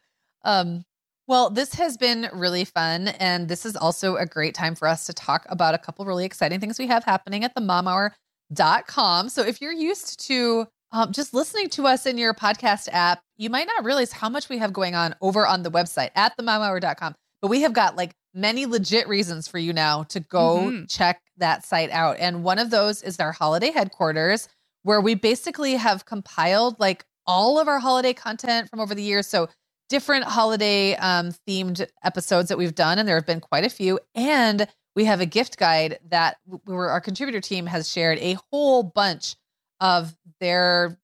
[0.44, 0.84] um
[1.26, 5.04] well this has been really fun and this is also a great time for us
[5.06, 9.42] to talk about a couple really exciting things we have happening at the momhour.com so
[9.42, 13.66] if you're used to um, just listening to us in your podcast app you might
[13.66, 17.14] not realize how much we have going on over on the website at the momhour.com
[17.42, 20.90] but we have got like many legit reasons for you now to go Mhm.
[20.90, 24.48] check that site out and one of those is our holiday headquarters
[24.82, 29.26] where we basically have compiled like all of our holiday content from over the years.
[29.26, 29.48] So
[29.88, 33.98] different holiday um, themed episodes that we've done, and there have been quite a few.
[34.14, 34.66] And
[34.96, 38.82] we have a gift guide that w- where our contributor team has shared a whole
[38.82, 39.36] bunch
[39.80, 40.98] of their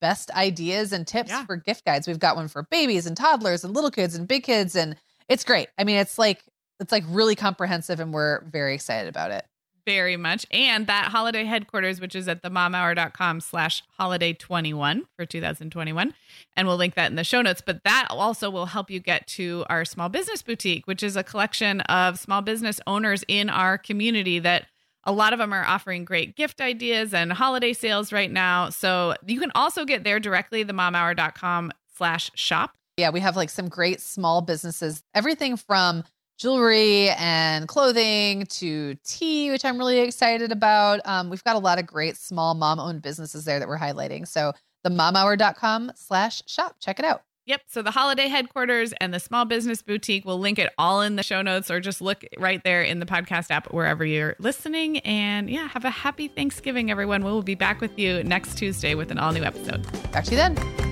[0.00, 1.44] best ideas and tips Yeah.
[1.46, 2.06] for gift guides.
[2.08, 4.96] We've got one for babies and toddlers and little kids and big kids, and
[5.28, 5.68] it's great.
[5.78, 6.42] I mean, it's like
[6.80, 9.46] it's like really comprehensive, and we're very excited about it.
[9.84, 10.46] Very much.
[10.52, 16.14] And that holiday headquarters, which is at the momhour.com slash holiday 21 for 2021.
[16.56, 17.62] And we'll link that in the show notes.
[17.64, 21.24] But that also will help you get to our small business boutique, which is a
[21.24, 24.66] collection of small business owners in our community that
[25.04, 28.70] a lot of them are offering great gift ideas and holiday sales right now.
[28.70, 32.74] So you can also get there directly, the momhour.com slash shop.
[32.96, 36.04] Yeah, we have like some great small businesses, everything from
[36.42, 41.00] jewelry and clothing to tea, which I'm really excited about.
[41.04, 44.26] Um, we've got a lot of great small mom owned businesses there that we're highlighting.
[44.26, 46.76] So the momhour.com slash shop.
[46.80, 47.22] Check it out.
[47.46, 47.62] Yep.
[47.68, 51.22] So the holiday headquarters and the small business boutique, we'll link it all in the
[51.22, 54.98] show notes or just look right there in the podcast app wherever you're listening.
[54.98, 57.24] And yeah, have a happy Thanksgiving, everyone.
[57.24, 59.86] We'll be back with you next Tuesday with an all new episode.
[60.12, 60.91] Back to you then.